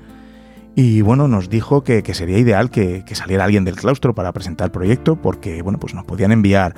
Y 0.75 1.01
bueno, 1.01 1.29
nos 1.29 1.49
dijo 1.49 1.85
que, 1.85 2.03
sería 2.15 2.39
ideal 2.39 2.71
que, 2.71 3.03
saliera 3.13 3.45
alguien 3.45 3.65
del 3.65 3.77
claustro 3.77 4.15
para 4.15 4.33
presentar 4.33 4.67
el 4.67 4.73
proyecto, 4.73 5.17
porque 5.17 5.63
bueno, 5.63 5.79
pues 5.79 5.95
nos 5.95 6.05
podían 6.05 6.33
enviar 6.33 6.75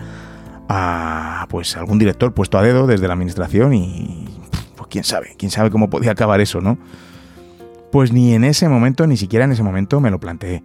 a 0.69 1.47
pues 1.49 1.77
algún 1.77 1.99
director 1.99 2.35
puesto 2.35 2.59
a 2.59 2.63
dedo 2.63 2.87
desde 2.87 3.09
la 3.09 3.15
administración 3.15 3.73
y 3.73 4.29
pues 4.77 4.89
quién 4.91 5.03
sabe, 5.03 5.35
quién 5.39 5.51
sabe 5.51 5.71
cómo 5.71 5.89
podía 5.89 6.13
acabar 6.13 6.41
eso, 6.41 6.61
¿no? 6.61 6.79
Pues 7.91 8.13
ni 8.13 8.35
en 8.35 8.45
ese 8.45 8.69
momento, 8.69 9.07
ni 9.07 9.17
siquiera 9.17 9.47
en 9.47 9.53
ese 9.53 9.63
momento 9.63 10.01
me 10.01 10.11
lo 10.11 10.21
planteé. 10.21 10.63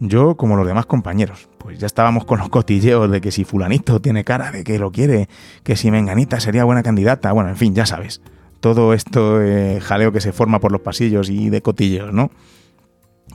Yo, 0.00 0.36
como 0.36 0.56
los 0.56 0.66
demás 0.66 0.86
compañeros, 0.86 1.48
pues 1.58 1.78
ya 1.78 1.86
estábamos 1.86 2.24
con 2.24 2.38
los 2.38 2.48
cotilleos 2.48 3.10
de 3.10 3.20
que 3.20 3.30
si 3.30 3.44
fulanito 3.44 4.00
tiene 4.00 4.24
cara 4.24 4.50
de 4.50 4.64
que 4.64 4.78
lo 4.78 4.90
quiere, 4.90 5.28
que 5.62 5.76
si 5.76 5.90
menganita 5.90 6.40
sería 6.40 6.64
buena 6.64 6.82
candidata, 6.82 7.32
bueno, 7.32 7.50
en 7.50 7.56
fin, 7.56 7.74
ya 7.74 7.86
sabes, 7.86 8.20
todo 8.60 8.92
esto 8.92 9.40
eh, 9.40 9.80
jaleo 9.80 10.10
que 10.10 10.20
se 10.20 10.32
forma 10.32 10.58
por 10.58 10.72
los 10.72 10.80
pasillos 10.80 11.30
y 11.30 11.50
de 11.50 11.62
cotilleos, 11.62 12.12
¿no? 12.12 12.30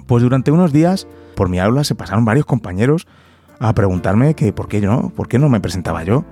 Pues 0.06 0.24
durante 0.24 0.52
unos 0.52 0.74
días, 0.74 1.08
por 1.36 1.50
mi 1.50 1.60
aula 1.60 1.84
se 1.84 1.96
pasaron 1.96 2.26
varios 2.26 2.46
compañeros 2.46 3.08
a 3.60 3.74
preguntarme 3.74 4.34
que 4.34 4.54
por 4.54 4.68
qué 4.68 4.82
yo 4.82 4.92
no, 4.92 5.10
por 5.10 5.28
qué 5.28 5.40
no 5.40 5.50
me 5.50 5.60
presentaba 5.60 6.04
yo. 6.04 6.26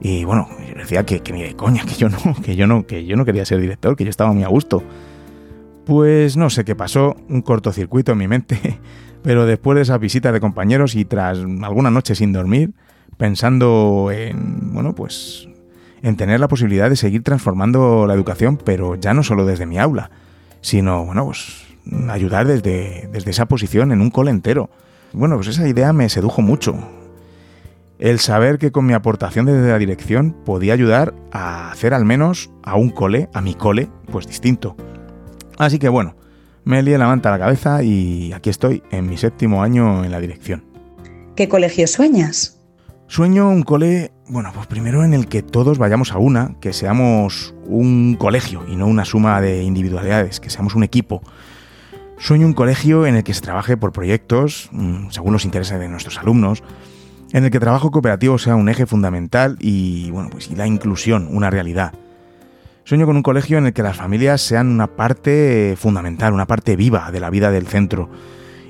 Y 0.00 0.24
bueno, 0.24 0.48
yo 0.68 0.74
decía 0.74 1.04
que, 1.04 1.20
que 1.20 1.32
ni 1.32 1.42
de 1.42 1.54
coña, 1.54 1.84
que 1.84 1.94
yo 1.94 2.08
no, 2.08 2.18
que 2.42 2.56
yo 2.56 2.66
no, 2.66 2.86
que 2.86 3.04
yo 3.04 3.16
no 3.16 3.24
quería 3.24 3.44
ser 3.44 3.60
director, 3.60 3.96
que 3.96 4.04
yo 4.04 4.10
estaba 4.10 4.32
muy 4.32 4.42
a 4.42 4.48
gusto. 4.48 4.82
Pues 5.90 6.36
no 6.36 6.50
sé 6.50 6.64
qué 6.64 6.76
pasó, 6.76 7.16
un 7.28 7.42
cortocircuito 7.42 8.12
en 8.12 8.18
mi 8.18 8.28
mente 8.28 8.78
pero 9.24 9.44
después 9.44 9.74
de 9.74 9.82
esa 9.82 9.98
visita 9.98 10.30
de 10.30 10.38
compañeros 10.38 10.94
y 10.94 11.04
tras 11.04 11.38
alguna 11.38 11.90
noche 11.90 12.14
sin 12.14 12.32
dormir, 12.32 12.74
pensando 13.16 14.12
en, 14.12 14.72
bueno, 14.72 14.94
pues 14.94 15.48
en 16.00 16.14
tener 16.14 16.38
la 16.38 16.46
posibilidad 16.46 16.88
de 16.88 16.94
seguir 16.94 17.24
transformando 17.24 18.06
la 18.06 18.14
educación, 18.14 18.56
pero 18.56 18.94
ya 18.94 19.14
no 19.14 19.24
solo 19.24 19.44
desde 19.44 19.66
mi 19.66 19.80
aula, 19.80 20.12
sino, 20.60 21.06
bueno, 21.06 21.24
pues 21.24 21.66
ayudar 22.08 22.46
desde, 22.46 23.08
desde 23.12 23.32
esa 23.32 23.46
posición 23.46 23.90
en 23.90 24.00
un 24.00 24.10
cole 24.10 24.30
entero. 24.30 24.70
Bueno, 25.12 25.34
pues 25.34 25.48
esa 25.48 25.66
idea 25.66 25.92
me 25.92 26.08
sedujo 26.08 26.40
mucho. 26.40 26.78
El 27.98 28.20
saber 28.20 28.58
que 28.58 28.70
con 28.70 28.86
mi 28.86 28.92
aportación 28.92 29.44
desde 29.44 29.68
la 29.68 29.78
dirección 29.78 30.36
podía 30.44 30.72
ayudar 30.72 31.14
a 31.32 31.72
hacer 31.72 31.94
al 31.94 32.04
menos 32.04 32.52
a 32.62 32.76
un 32.76 32.90
cole, 32.90 33.28
a 33.34 33.40
mi 33.40 33.54
cole, 33.54 33.90
pues 34.12 34.28
distinto. 34.28 34.76
Así 35.60 35.78
que 35.78 35.90
bueno, 35.90 36.16
me 36.64 36.82
lié 36.82 36.96
la 36.96 37.06
manta 37.06 37.28
a 37.28 37.32
la 37.32 37.38
cabeza 37.38 37.82
y 37.82 38.32
aquí 38.32 38.48
estoy, 38.48 38.82
en 38.90 39.06
mi 39.06 39.18
séptimo 39.18 39.62
año 39.62 40.02
en 40.06 40.10
la 40.10 40.18
dirección. 40.18 40.64
¿Qué 41.36 41.50
colegio 41.50 41.86
sueñas? 41.86 42.58
Sueño 43.08 43.46
un 43.50 43.62
cole, 43.62 44.10
bueno, 44.26 44.52
pues 44.54 44.66
primero 44.68 45.04
en 45.04 45.12
el 45.12 45.26
que 45.26 45.42
todos 45.42 45.76
vayamos 45.76 46.12
a 46.12 46.18
una, 46.18 46.56
que 46.62 46.72
seamos 46.72 47.54
un 47.66 48.16
colegio 48.18 48.64
y 48.70 48.76
no 48.76 48.86
una 48.86 49.04
suma 49.04 49.38
de 49.42 49.62
individualidades, 49.62 50.40
que 50.40 50.48
seamos 50.48 50.74
un 50.74 50.82
equipo. 50.82 51.20
Sueño 52.16 52.46
un 52.46 52.54
colegio 52.54 53.04
en 53.04 53.16
el 53.16 53.22
que 53.22 53.34
se 53.34 53.42
trabaje 53.42 53.76
por 53.76 53.92
proyectos, 53.92 54.70
mm, 54.72 55.10
según 55.10 55.34
los 55.34 55.44
intereses 55.44 55.78
de 55.78 55.88
nuestros 55.88 56.16
alumnos, 56.16 56.62
en 57.34 57.44
el 57.44 57.50
que 57.50 57.58
el 57.58 57.62
trabajo 57.62 57.90
cooperativo 57.90 58.38
sea 58.38 58.56
un 58.56 58.70
eje 58.70 58.86
fundamental 58.86 59.58
y, 59.60 60.10
bueno, 60.10 60.30
pues 60.30 60.50
y 60.50 60.56
la 60.56 60.66
inclusión 60.66 61.28
una 61.30 61.50
realidad. 61.50 61.92
Sueño 62.84 63.06
con 63.06 63.16
un 63.16 63.22
colegio 63.22 63.58
en 63.58 63.66
el 63.66 63.72
que 63.72 63.82
las 63.82 63.96
familias 63.96 64.40
sean 64.40 64.68
una 64.68 64.88
parte 64.88 65.74
fundamental, 65.76 66.32
una 66.32 66.46
parte 66.46 66.76
viva 66.76 67.10
de 67.10 67.20
la 67.20 67.30
vida 67.30 67.50
del 67.50 67.66
centro, 67.66 68.10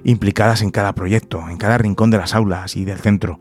implicadas 0.05 0.63
en 0.63 0.71
cada 0.71 0.95
proyecto, 0.95 1.49
en 1.49 1.57
cada 1.57 1.79
rincón 1.79 2.11
de 2.11 2.19
las 2.19 2.35
aulas 2.35 2.77
y 2.77 2.85
del 2.85 2.99
centro. 2.99 3.41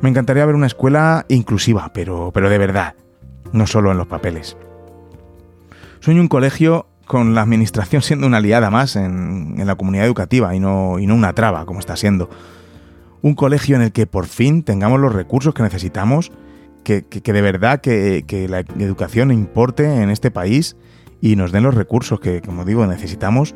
Me 0.00 0.08
encantaría 0.08 0.46
ver 0.46 0.54
una 0.54 0.66
escuela 0.66 1.26
inclusiva, 1.28 1.90
pero, 1.92 2.30
pero 2.32 2.48
de 2.48 2.58
verdad, 2.58 2.94
no 3.52 3.66
solo 3.66 3.90
en 3.90 3.98
los 3.98 4.06
papeles. 4.06 4.56
Sueño 6.00 6.20
un 6.20 6.28
colegio 6.28 6.86
con 7.06 7.34
la 7.34 7.42
administración 7.42 8.02
siendo 8.02 8.26
una 8.26 8.36
aliada 8.36 8.70
más 8.70 8.94
en, 8.94 9.54
la 9.66 9.74
comunidad 9.74 10.06
educativa 10.06 10.54
y 10.54 10.60
no, 10.60 10.98
y 10.98 11.06
no 11.06 11.14
una 11.14 11.32
traba, 11.32 11.66
como 11.66 11.80
está 11.80 11.96
siendo. 11.96 12.30
Un 13.22 13.34
colegio 13.34 13.74
en 13.74 13.82
el 13.82 13.92
que 13.92 14.06
por 14.06 14.26
fin 14.26 14.62
tengamos 14.62 15.00
los 15.00 15.12
recursos 15.12 15.54
que 15.54 15.64
necesitamos 15.64 16.30
que, 17.10 17.32
de 17.32 17.42
verdad 17.42 17.80
que, 17.80 18.46
la 18.48 18.60
educación 18.60 19.30
importe 19.30 20.02
en 20.02 20.08
este 20.08 20.30
país 20.30 20.76
y 21.20 21.36
nos 21.36 21.52
den 21.52 21.64
los 21.64 21.74
recursos 21.74 22.20
que, 22.20 22.40
como 22.40 22.64
digo, 22.64 22.86
necesitamos 22.86 23.54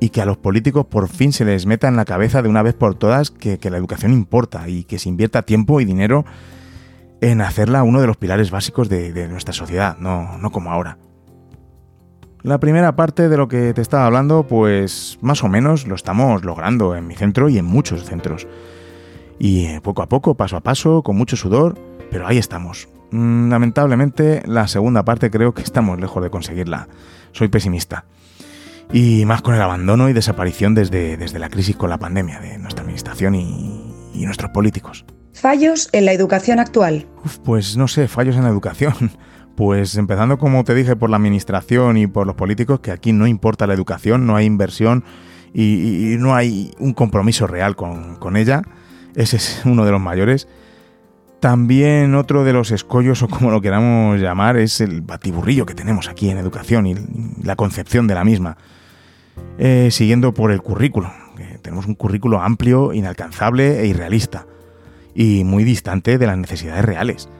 y 0.00 0.08
que 0.08 0.22
a 0.22 0.24
los 0.24 0.38
políticos 0.38 0.86
por 0.86 1.08
fin 1.08 1.32
se 1.32 1.44
les 1.44 1.66
meta 1.66 1.88
en 1.88 1.96
la 1.96 2.06
cabeza 2.06 2.40
de 2.40 2.48
una 2.48 2.62
vez 2.62 2.74
por 2.74 2.94
todas 2.94 3.30
que, 3.30 3.58
la 3.70 3.76
educación 3.76 4.14
importa 4.14 4.66
y 4.68 4.84
que 4.84 4.98
se 4.98 5.10
invierta 5.10 5.42
tiempo 5.42 5.80
y 5.80 5.84
dinero 5.84 6.24
en 7.20 7.42
hacerla 7.42 7.82
uno 7.82 8.00
de 8.00 8.06
los 8.06 8.16
pilares 8.16 8.50
básicos 8.50 8.88
de, 8.88 9.28
nuestra 9.28 9.52
sociedad, 9.52 9.98
no, 9.98 10.38
no 10.38 10.50
como 10.50 10.72
ahora. 10.72 10.96
La 12.42 12.58
primera 12.58 12.96
parte 12.96 13.28
de 13.28 13.36
lo 13.36 13.48
que 13.48 13.74
te 13.74 13.82
estaba 13.82 14.06
hablando, 14.06 14.46
pues 14.46 15.18
más 15.20 15.44
o 15.44 15.48
menos 15.48 15.86
lo 15.86 15.94
estamos 15.94 16.42
logrando 16.42 16.96
en 16.96 17.06
mi 17.06 17.14
centro 17.14 17.50
y 17.50 17.58
en 17.58 17.66
muchos 17.66 18.04
centros. 18.04 18.48
Y 19.38 19.66
eh, 19.66 19.80
poco 19.82 20.00
a 20.00 20.08
poco, 20.08 20.34
paso 20.34 20.56
a 20.56 20.62
paso, 20.62 21.02
con 21.02 21.18
mucho 21.18 21.36
sudor, 21.36 21.89
pero 22.10 22.26
ahí 22.26 22.38
estamos. 22.38 22.88
Mm, 23.10 23.50
lamentablemente, 23.50 24.42
la 24.46 24.68
segunda 24.68 25.04
parte 25.04 25.30
creo 25.30 25.54
que 25.54 25.62
estamos 25.62 25.98
lejos 26.00 26.22
de 26.22 26.30
conseguirla. 26.30 26.88
Soy 27.32 27.48
pesimista. 27.48 28.04
Y 28.92 29.24
más 29.24 29.42
con 29.42 29.54
el 29.54 29.62
abandono 29.62 30.08
y 30.08 30.12
desaparición 30.12 30.74
desde, 30.74 31.16
desde 31.16 31.38
la 31.38 31.48
crisis 31.48 31.76
con 31.76 31.90
la 31.90 31.98
pandemia 31.98 32.40
de 32.40 32.58
nuestra 32.58 32.82
administración 32.82 33.34
y, 33.34 33.96
nuestros 34.14 34.50
políticos. 34.50 35.06
¿Fallos 35.32 35.88
en 35.92 36.04
la 36.04 36.12
educación 36.12 36.60
actual? 36.60 37.06
pues 37.42 37.76
no 37.76 37.88
sé, 37.88 38.06
fallos 38.06 38.36
en 38.36 38.44
la 38.44 38.50
educación. 38.50 38.94
Pues 39.56 39.96
empezando, 39.96 40.38
como 40.38 40.64
te 40.64 40.74
dije, 40.74 40.96
por 40.96 41.10
la 41.10 41.18
administración 41.18 41.98
y 41.98 42.06
por 42.06 42.26
los 42.26 42.34
políticos, 42.34 42.80
que 42.80 42.92
aquí 42.92 43.12
no 43.12 43.26
importa 43.26 43.66
la 43.66 43.74
educación, 43.74 44.26
no 44.26 44.34
hay 44.36 44.46
inversión 44.46 45.04
y, 45.52 46.14
no 46.18 46.34
hay 46.34 46.70
un 46.78 46.94
compromiso 46.94 47.46
real 47.46 47.76
con, 47.76 48.16
con 48.16 48.38
ella. 48.38 48.62
Ese 49.16 49.36
es 49.36 49.60
uno 49.66 49.84
de 49.84 49.90
los 49.90 50.00
mayores. 50.00 50.48
También 51.40 52.14
otro 52.14 52.44
de 52.44 52.52
los 52.52 52.70
escollos, 52.70 53.22
o 53.22 53.28
como 53.28 53.50
lo 53.50 53.62
queramos 53.62 54.20
llamar, 54.20 54.58
es 54.58 54.82
el 54.82 55.00
batiburrillo 55.00 55.64
que 55.64 55.74
tenemos 55.74 56.08
aquí 56.08 56.28
en 56.28 56.36
educación 56.36 56.86
y 56.86 56.94
la 57.42 57.56
concepción 57.56 58.06
de 58.06 58.14
la 58.14 58.24
misma. 58.24 58.58
Eh, 59.58 59.88
siguiendo 59.90 60.34
por 60.34 60.52
el 60.52 60.60
currículo. 60.60 61.10
tenemos 61.62 61.86
un 61.86 61.94
currículo 61.94 62.42
amplio, 62.42 62.92
inalcanzable 62.92 63.80
e 63.80 63.86
irrealista. 63.86 64.46
Y 65.14 65.44
muy 65.44 65.64
distante 65.64 66.18
de 66.18 66.26
las 66.26 66.36
necesidades 66.36 66.84
reales. 66.84 67.30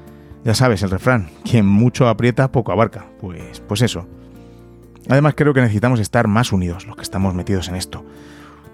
Ya 0.44 0.54
sabes, 0.54 0.82
el 0.82 0.90
refrán, 0.90 1.28
quien 1.44 1.66
mucho 1.66 2.08
aprieta, 2.08 2.50
poco 2.50 2.72
abarca. 2.72 3.04
Pues, 3.20 3.60
pues 3.60 3.82
eso. 3.82 4.06
Además 5.10 5.34
creo 5.36 5.52
que 5.52 5.60
necesitamos 5.60 6.00
estar 6.00 6.26
más 6.26 6.52
unidos 6.52 6.86
los 6.86 6.96
que 6.96 7.02
estamos 7.02 7.34
metidos 7.34 7.68
en 7.68 7.76
esto. 7.76 8.02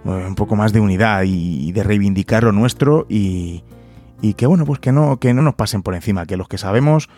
Eh, 0.04 0.08
un 0.08 0.36
poco 0.36 0.54
más 0.54 0.72
de 0.72 0.78
unidad 0.78 1.24
y 1.24 1.72
de 1.72 1.82
reivindicar 1.82 2.44
lo 2.44 2.52
nuestro 2.52 3.06
y, 3.08 3.64
y 4.20 4.35
que 4.35 4.46
bueno, 4.46 4.64
pues 4.64 4.81
que 4.81 4.92
no, 4.92 5.18
que 5.18 5.35
no 5.35 5.42
nos 5.42 5.55
pasen 5.55 5.83
por 5.83 5.94
encima, 5.94 6.26
que 6.26 6.37
los 6.37 6.48
que 6.48 6.59
sabemos 6.59 7.09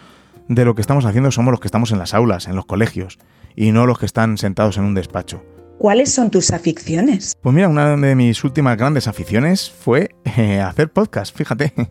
de 0.48 0.64
lo 0.64 0.74
que 0.74 0.80
estamos 0.80 1.04
haciendo 1.04 1.30
somos 1.30 1.52
los 1.52 1.60
que 1.60 1.68
estamos 1.68 1.92
en 1.92 1.98
las 1.98 2.14
aulas, 2.14 2.48
en 2.48 2.56
los 2.56 2.66
colegios, 2.66 3.18
y 3.54 3.72
no 3.72 3.86
los 3.86 3.98
que 3.98 4.06
están 4.06 4.38
sentados 4.38 4.78
en 4.78 4.84
un 4.84 4.94
despacho. 4.94 5.42
¿Cuáles 5.78 6.12
son 6.12 6.30
tus 6.30 6.50
aficiones? 6.50 7.36
Pues 7.40 7.54
mira, 7.54 7.68
una 7.68 7.96
de 7.96 8.14
mis 8.16 8.42
últimas 8.42 8.76
grandes 8.76 9.06
aficiones 9.06 9.70
fue 9.70 10.10
eh, 10.36 10.60
hacer 10.60 10.90
podcast, 10.90 11.36
fíjate. 11.36 11.72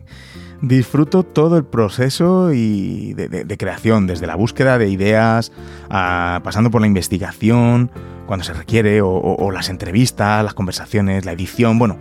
Disfruto 0.60 1.22
todo 1.22 1.56
el 1.56 1.64
proceso 1.64 2.52
y 2.52 3.14
de, 3.14 3.56
creación, 3.56 4.08
desde 4.08 4.26
la 4.26 4.34
búsqueda 4.34 4.76
de 4.76 4.88
ideas, 4.88 5.52
pasando 5.88 6.72
por 6.72 6.80
la 6.80 6.88
investigación, 6.88 7.92
cuando 8.26 8.44
se 8.44 8.54
requiere, 8.54 9.00
o 9.00 9.50
las 9.52 9.68
entrevistas, 9.68 10.42
las 10.42 10.54
conversaciones, 10.54 11.24
la 11.24 11.30
edición, 11.30 11.78
bueno, 11.78 11.96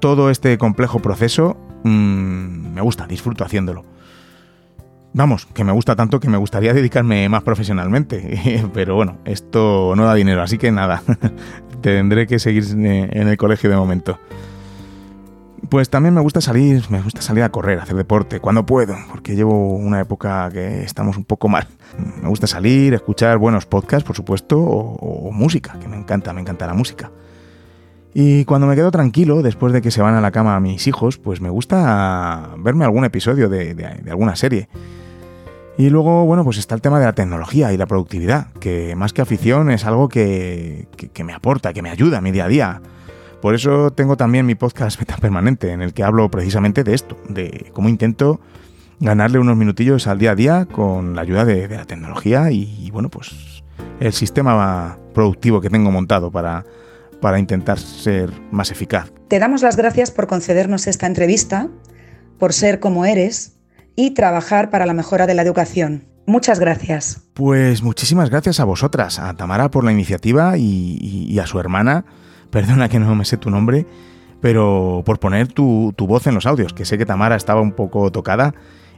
todo 0.00 0.28
este 0.28 0.58
complejo 0.58 1.00
proceso 1.00 1.56
Mm, 1.84 2.74
me 2.74 2.80
gusta, 2.80 3.06
disfruto 3.06 3.44
haciéndolo. 3.44 3.84
Vamos, 5.14 5.46
que 5.46 5.64
me 5.64 5.72
gusta 5.72 5.96
tanto 5.96 6.20
que 6.20 6.28
me 6.28 6.36
gustaría 6.36 6.74
dedicarme 6.74 7.28
más 7.28 7.42
profesionalmente, 7.42 8.68
pero 8.74 8.94
bueno, 8.94 9.18
esto 9.24 9.94
no 9.96 10.04
da 10.04 10.14
dinero, 10.14 10.42
así 10.42 10.58
que 10.58 10.70
nada, 10.70 11.02
tendré 11.80 12.26
que 12.26 12.38
seguir 12.38 12.64
en 12.70 13.28
el 13.28 13.36
colegio 13.36 13.70
de 13.70 13.76
momento. 13.76 14.18
Pues 15.70 15.90
también 15.90 16.14
me 16.14 16.20
gusta 16.20 16.40
salir, 16.40 16.84
me 16.88 17.00
gusta 17.00 17.20
salir 17.20 17.42
a 17.42 17.50
correr, 17.50 17.80
a 17.80 17.82
hacer 17.82 17.96
deporte, 17.96 18.40
cuando 18.40 18.64
puedo, 18.64 18.96
porque 19.10 19.34
llevo 19.34 19.74
una 19.74 20.00
época 20.00 20.48
que 20.52 20.82
estamos 20.82 21.16
un 21.16 21.24
poco 21.24 21.48
mal. 21.48 21.66
Me 22.22 22.28
gusta 22.28 22.46
salir, 22.46 22.94
escuchar 22.94 23.38
buenos 23.38 23.66
podcasts, 23.66 24.06
por 24.06 24.14
supuesto, 24.14 24.58
o 24.58 25.32
música, 25.32 25.78
que 25.80 25.88
me 25.88 25.96
encanta, 25.96 26.32
me 26.32 26.40
encanta 26.40 26.66
la 26.66 26.74
música. 26.74 27.10
Y 28.20 28.44
cuando 28.46 28.66
me 28.66 28.74
quedo 28.74 28.90
tranquilo, 28.90 29.42
después 29.42 29.72
de 29.72 29.80
que 29.80 29.92
se 29.92 30.02
van 30.02 30.16
a 30.16 30.20
la 30.20 30.32
cama 30.32 30.58
mis 30.58 30.88
hijos, 30.88 31.18
pues 31.18 31.40
me 31.40 31.50
gusta 31.50 32.50
verme 32.58 32.84
algún 32.84 33.04
episodio 33.04 33.48
de, 33.48 34.02
alguna 34.10 34.34
serie. 34.34 34.68
Y 35.76 35.88
luego, 35.88 36.26
bueno, 36.26 36.42
pues 36.42 36.58
está 36.58 36.74
el 36.74 36.80
tema 36.80 36.98
de 36.98 37.04
la 37.04 37.12
tecnología 37.12 37.72
y 37.72 37.76
la 37.76 37.86
productividad, 37.86 38.50
que 38.54 38.96
más 38.96 39.12
que 39.12 39.22
afición 39.22 39.70
es 39.70 39.84
algo 39.84 40.08
que, 40.08 40.88
me 41.24 41.32
aporta, 41.32 41.72
que 41.72 41.80
me 41.80 41.90
ayuda 41.90 42.18
a 42.18 42.20
mi 42.20 42.32
día 42.32 42.46
a 42.46 42.48
día. 42.48 42.82
Por 43.40 43.54
eso 43.54 43.92
tengo 43.92 44.16
también 44.16 44.46
mi 44.46 44.56
podcast 44.56 44.98
Meta 44.98 45.16
Permanente, 45.18 45.70
en 45.70 45.80
el 45.80 45.94
que 45.94 46.02
hablo 46.02 46.28
precisamente 46.28 46.82
de 46.82 46.94
esto, 46.94 47.16
de 47.28 47.70
cómo 47.72 47.88
intento 47.88 48.40
ganarle 48.98 49.38
unos 49.38 49.56
minutillos 49.56 50.08
al 50.08 50.18
día 50.18 50.32
a 50.32 50.34
día 50.34 50.66
con 50.66 51.14
la 51.14 51.22
ayuda 51.22 51.44
de, 51.44 51.68
la 51.68 51.84
tecnología 51.84 52.50
y, 52.50 52.90
bueno, 52.90 53.10
pues 53.10 53.62
el 54.00 54.12
sistema 54.12 54.98
productivo 55.14 55.60
que 55.60 55.70
tengo 55.70 55.92
montado 55.92 56.32
para, 56.32 56.64
para 57.20 57.38
intentar 57.38 57.78
ser 57.78 58.30
más 58.50 58.70
eficaz. 58.70 59.12
Te 59.28 59.38
damos 59.38 59.62
las 59.62 59.76
gracias 59.76 60.10
por 60.10 60.26
concedernos 60.26 60.86
esta 60.86 61.06
entrevista, 61.06 61.68
por 62.38 62.52
ser 62.52 62.80
como 62.80 63.04
eres 63.04 63.56
y 63.96 64.12
trabajar 64.12 64.70
para 64.70 64.86
la 64.86 64.94
mejora 64.94 65.26
de 65.26 65.34
la 65.34 65.42
educación. 65.42 66.04
Muchas 66.26 66.60
gracias. 66.60 67.22
Pues 67.34 67.82
muchísimas 67.82 68.30
gracias 68.30 68.60
a 68.60 68.64
vosotras, 68.64 69.18
a 69.18 69.34
Tamara 69.34 69.70
por 69.70 69.84
la 69.84 69.92
iniciativa 69.92 70.58
y, 70.58 71.38
a 71.38 71.46
su 71.46 71.58
hermana, 71.58 72.04
perdona 72.50 72.88
que 72.88 72.98
no 72.98 73.14
me 73.14 73.24
sé 73.24 73.38
tu 73.38 73.48
nombre, 73.48 73.86
pero 74.40 75.02
por 75.06 75.18
poner 75.18 75.48
tu, 75.48 75.94
tu 75.96 76.06
voz 76.06 76.26
en 76.26 76.34
los 76.34 76.46
audios, 76.46 76.74
que 76.74 76.84
sé 76.84 76.98
que 76.98 77.06
Tamara 77.06 77.34
estaba 77.34 77.60
un 77.62 77.72
poco 77.72 78.12
tocada 78.12 78.54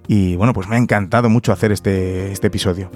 y 0.09 0.35
bueno, 0.37 0.53
pues 0.53 0.69
me 0.69 0.75
ha 0.75 0.79
encantado 0.79 1.31
mucho 1.31 1.53
hacer 1.53 1.71
este, 1.71 2.33
este 2.33 2.49
episodio. 2.49 2.91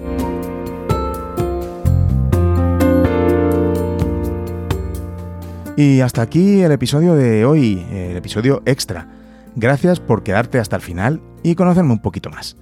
Y 5.76 6.00
hasta 6.02 6.22
aquí 6.22 6.62
el 6.62 6.70
episodio 6.70 7.16
de 7.16 7.44
hoy, 7.44 7.84
el 7.90 8.16
episodio 8.16 8.62
extra. 8.64 9.08
Gracias 9.56 9.98
por 9.98 10.22
quedarte 10.22 10.60
hasta 10.60 10.76
el 10.76 10.82
final 10.82 11.20
y 11.42 11.56
conocerme 11.56 11.92
un 11.92 11.98
poquito 11.98 12.30
más. 12.30 12.56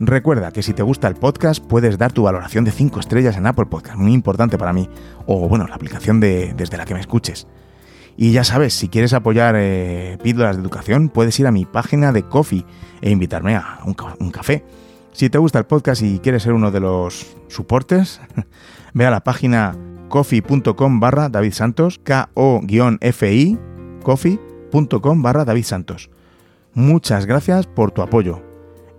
Recuerda 0.00 0.50
que 0.50 0.62
si 0.62 0.74
te 0.74 0.82
gusta 0.82 1.06
el 1.06 1.14
podcast 1.14 1.64
puedes 1.64 1.96
dar 1.96 2.12
tu 2.12 2.24
valoración 2.24 2.64
de 2.64 2.72
5 2.72 2.98
estrellas 3.00 3.36
en 3.36 3.46
Apple 3.46 3.66
Podcast, 3.66 3.96
muy 3.96 4.12
importante 4.12 4.58
para 4.58 4.72
mí, 4.72 4.90
o 5.26 5.48
bueno, 5.48 5.66
la 5.68 5.76
aplicación 5.76 6.18
de, 6.18 6.54
desde 6.56 6.76
la 6.76 6.84
que 6.84 6.94
me 6.94 7.00
escuches. 7.00 7.46
Y 8.16 8.32
ya 8.32 8.44
sabes, 8.44 8.74
si 8.74 8.88
quieres 8.88 9.12
apoyar 9.12 9.54
eh, 9.56 10.18
Píldoras 10.22 10.56
de 10.56 10.62
Educación, 10.62 11.08
puedes 11.08 11.38
ir 11.38 11.46
a 11.46 11.52
mi 11.52 11.66
página 11.66 12.12
de 12.12 12.24
Coffee 12.24 12.64
e 13.00 13.10
invitarme 13.10 13.54
a 13.54 13.78
un, 13.84 14.30
café. 14.30 14.64
Si 15.16 15.30
te 15.30 15.38
gusta 15.38 15.58
el 15.58 15.64
podcast 15.64 16.02
y 16.02 16.18
quieres 16.18 16.42
ser 16.42 16.52
uno 16.52 16.70
de 16.70 16.78
los 16.78 17.38
soportes, 17.48 18.20
ve 18.92 19.06
a 19.06 19.10
la 19.10 19.24
página 19.24 19.74
coffee.com 20.10 21.00
barra 21.00 21.30
David 21.30 21.54
Santos, 21.54 21.98
K-O-F-I, 22.04 23.58
coffee.com 24.02 25.22
barra 25.22 25.46
David 25.46 25.64
Santos. 25.64 26.10
Muchas 26.74 27.24
gracias 27.24 27.66
por 27.66 27.92
tu 27.92 28.02
apoyo. 28.02 28.42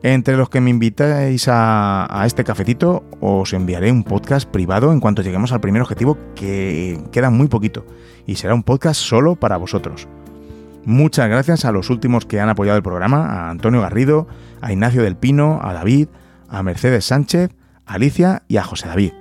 Entre 0.01 0.37
los 0.37 0.49
que 0.49 0.59
me 0.59 0.71
invitáis 0.71 1.45
a, 1.49 2.23
este 2.25 2.43
cafetito, 2.43 3.03
os 3.21 3.53
enviaré 3.53 3.91
un 3.91 4.03
podcast 4.03 4.49
privado 4.49 4.93
en 4.93 4.99
cuanto 4.99 5.21
lleguemos 5.21 5.51
al 5.51 5.61
primer 5.61 5.83
objetivo, 5.83 6.17
que 6.33 6.99
queda 7.11 7.29
muy 7.29 7.47
poquito, 7.47 7.85
y 8.25 8.37
será 8.37 8.55
un 8.55 8.63
podcast 8.63 8.99
solo 8.99 9.35
para 9.35 9.57
vosotros. 9.57 10.07
Muchas 10.87 11.27
gracias 11.27 11.65
a 11.65 11.73
los 11.73 11.89
últimos 11.89 12.25
que 12.25 12.39
han 12.39 12.47
apoyado 12.47 12.77
el 12.77 12.81
programa, 12.81 13.25
a 13.25 13.49
Antonio 13.49 13.81
Garrido, 13.81 14.25
a 14.61 14.71
Ignacio 14.71 15.03
del 15.03 15.17
Pino, 15.17 15.59
a 15.61 15.73
David, 15.73 16.07
a 16.47 16.63
Mercedes 16.63 17.03
Sánchez, 17.03 17.51
a 17.85 17.95
Alicia 17.95 18.43
y 18.47 18.55
a 18.55 18.63
José 18.63 18.87
David. 18.87 19.11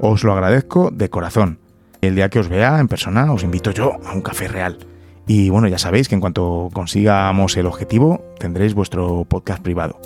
Os 0.00 0.24
lo 0.24 0.32
agradezco 0.32 0.90
de 0.90 1.10
corazón. 1.10 1.58
El 2.00 2.14
día 2.14 2.30
que 2.30 2.38
os 2.38 2.48
vea 2.48 2.80
en 2.80 2.88
persona 2.88 3.30
os 3.30 3.44
invito 3.44 3.72
yo 3.72 3.98
a 4.06 4.14
un 4.14 4.22
café 4.22 4.48
real. 4.48 4.78
Y 5.26 5.50
bueno, 5.50 5.68
ya 5.68 5.76
sabéis 5.76 6.08
que 6.08 6.14
en 6.14 6.22
cuanto 6.22 6.70
consigamos 6.72 7.58
el 7.58 7.66
objetivo, 7.66 8.24
tendréis 8.38 8.72
vuestro 8.72 9.26
podcast 9.26 9.62
privado. 9.62 10.00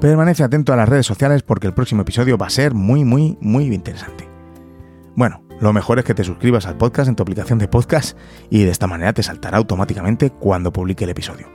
Permanece 0.00 0.42
atento 0.42 0.72
a 0.72 0.76
las 0.76 0.88
redes 0.88 1.06
sociales 1.06 1.44
porque 1.44 1.68
el 1.68 1.72
próximo 1.72 2.02
episodio 2.02 2.36
va 2.36 2.48
a 2.48 2.50
ser 2.50 2.74
muy, 2.74 3.04
muy, 3.04 3.38
muy 3.40 3.72
interesante. 3.72 4.28
Bueno, 5.14 5.40
lo 5.60 5.72
mejor 5.74 5.98
es 5.98 6.04
que 6.04 6.14
te 6.14 6.24
suscribas 6.24 6.66
al 6.66 6.76
podcast 6.76 7.08
en 7.08 7.16
tu 7.16 7.22
aplicación 7.22 7.58
de 7.58 7.68
podcast 7.68 8.16
y 8.48 8.64
de 8.64 8.70
esta 8.70 8.86
manera 8.86 9.12
te 9.12 9.22
saltará 9.22 9.58
automáticamente 9.58 10.30
cuando 10.30 10.72
publique 10.72 11.04
el 11.04 11.10
episodio. 11.10 11.48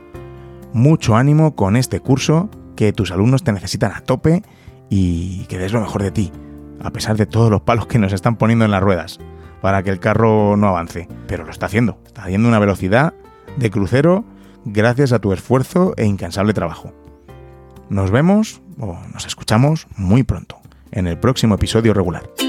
Mucho 0.73 1.15
ánimo 1.15 1.55
con 1.55 1.75
este 1.75 1.99
curso, 1.99 2.49
que 2.75 2.93
tus 2.93 3.11
alumnos 3.11 3.43
te 3.43 3.51
necesitan 3.51 3.93
a 3.93 4.01
tope 4.01 4.43
y 4.89 5.45
que 5.45 5.57
des 5.57 5.73
lo 5.73 5.81
mejor 5.81 6.03
de 6.03 6.11
ti, 6.11 6.31
a 6.81 6.91
pesar 6.91 7.17
de 7.17 7.25
todos 7.25 7.49
los 7.49 7.61
palos 7.61 7.87
que 7.87 7.97
nos 7.97 8.13
están 8.13 8.35
poniendo 8.35 8.65
en 8.65 8.71
las 8.71 8.83
ruedas 8.83 9.19
para 9.61 9.81
que 9.81 9.89
el 9.89 9.99
carro 9.99 10.55
no 10.55 10.67
avance, 10.67 11.07
pero 11.27 11.43
lo 11.43 11.51
está 11.51 11.65
haciendo, 11.65 11.97
está 12.05 12.23
haciendo 12.23 12.47
una 12.47 12.59
velocidad 12.59 13.15
de 13.57 13.71
crucero 13.71 14.23
gracias 14.65 15.13
a 15.13 15.19
tu 15.19 15.33
esfuerzo 15.33 15.93
e 15.97 16.05
incansable 16.05 16.53
trabajo. 16.53 16.93
Nos 17.89 18.11
vemos 18.11 18.61
o 18.79 18.99
nos 19.13 19.25
escuchamos 19.25 19.87
muy 19.97 20.21
pronto 20.21 20.59
en 20.91 21.07
el 21.07 21.17
próximo 21.17 21.55
episodio 21.55 21.93
regular. 21.93 22.44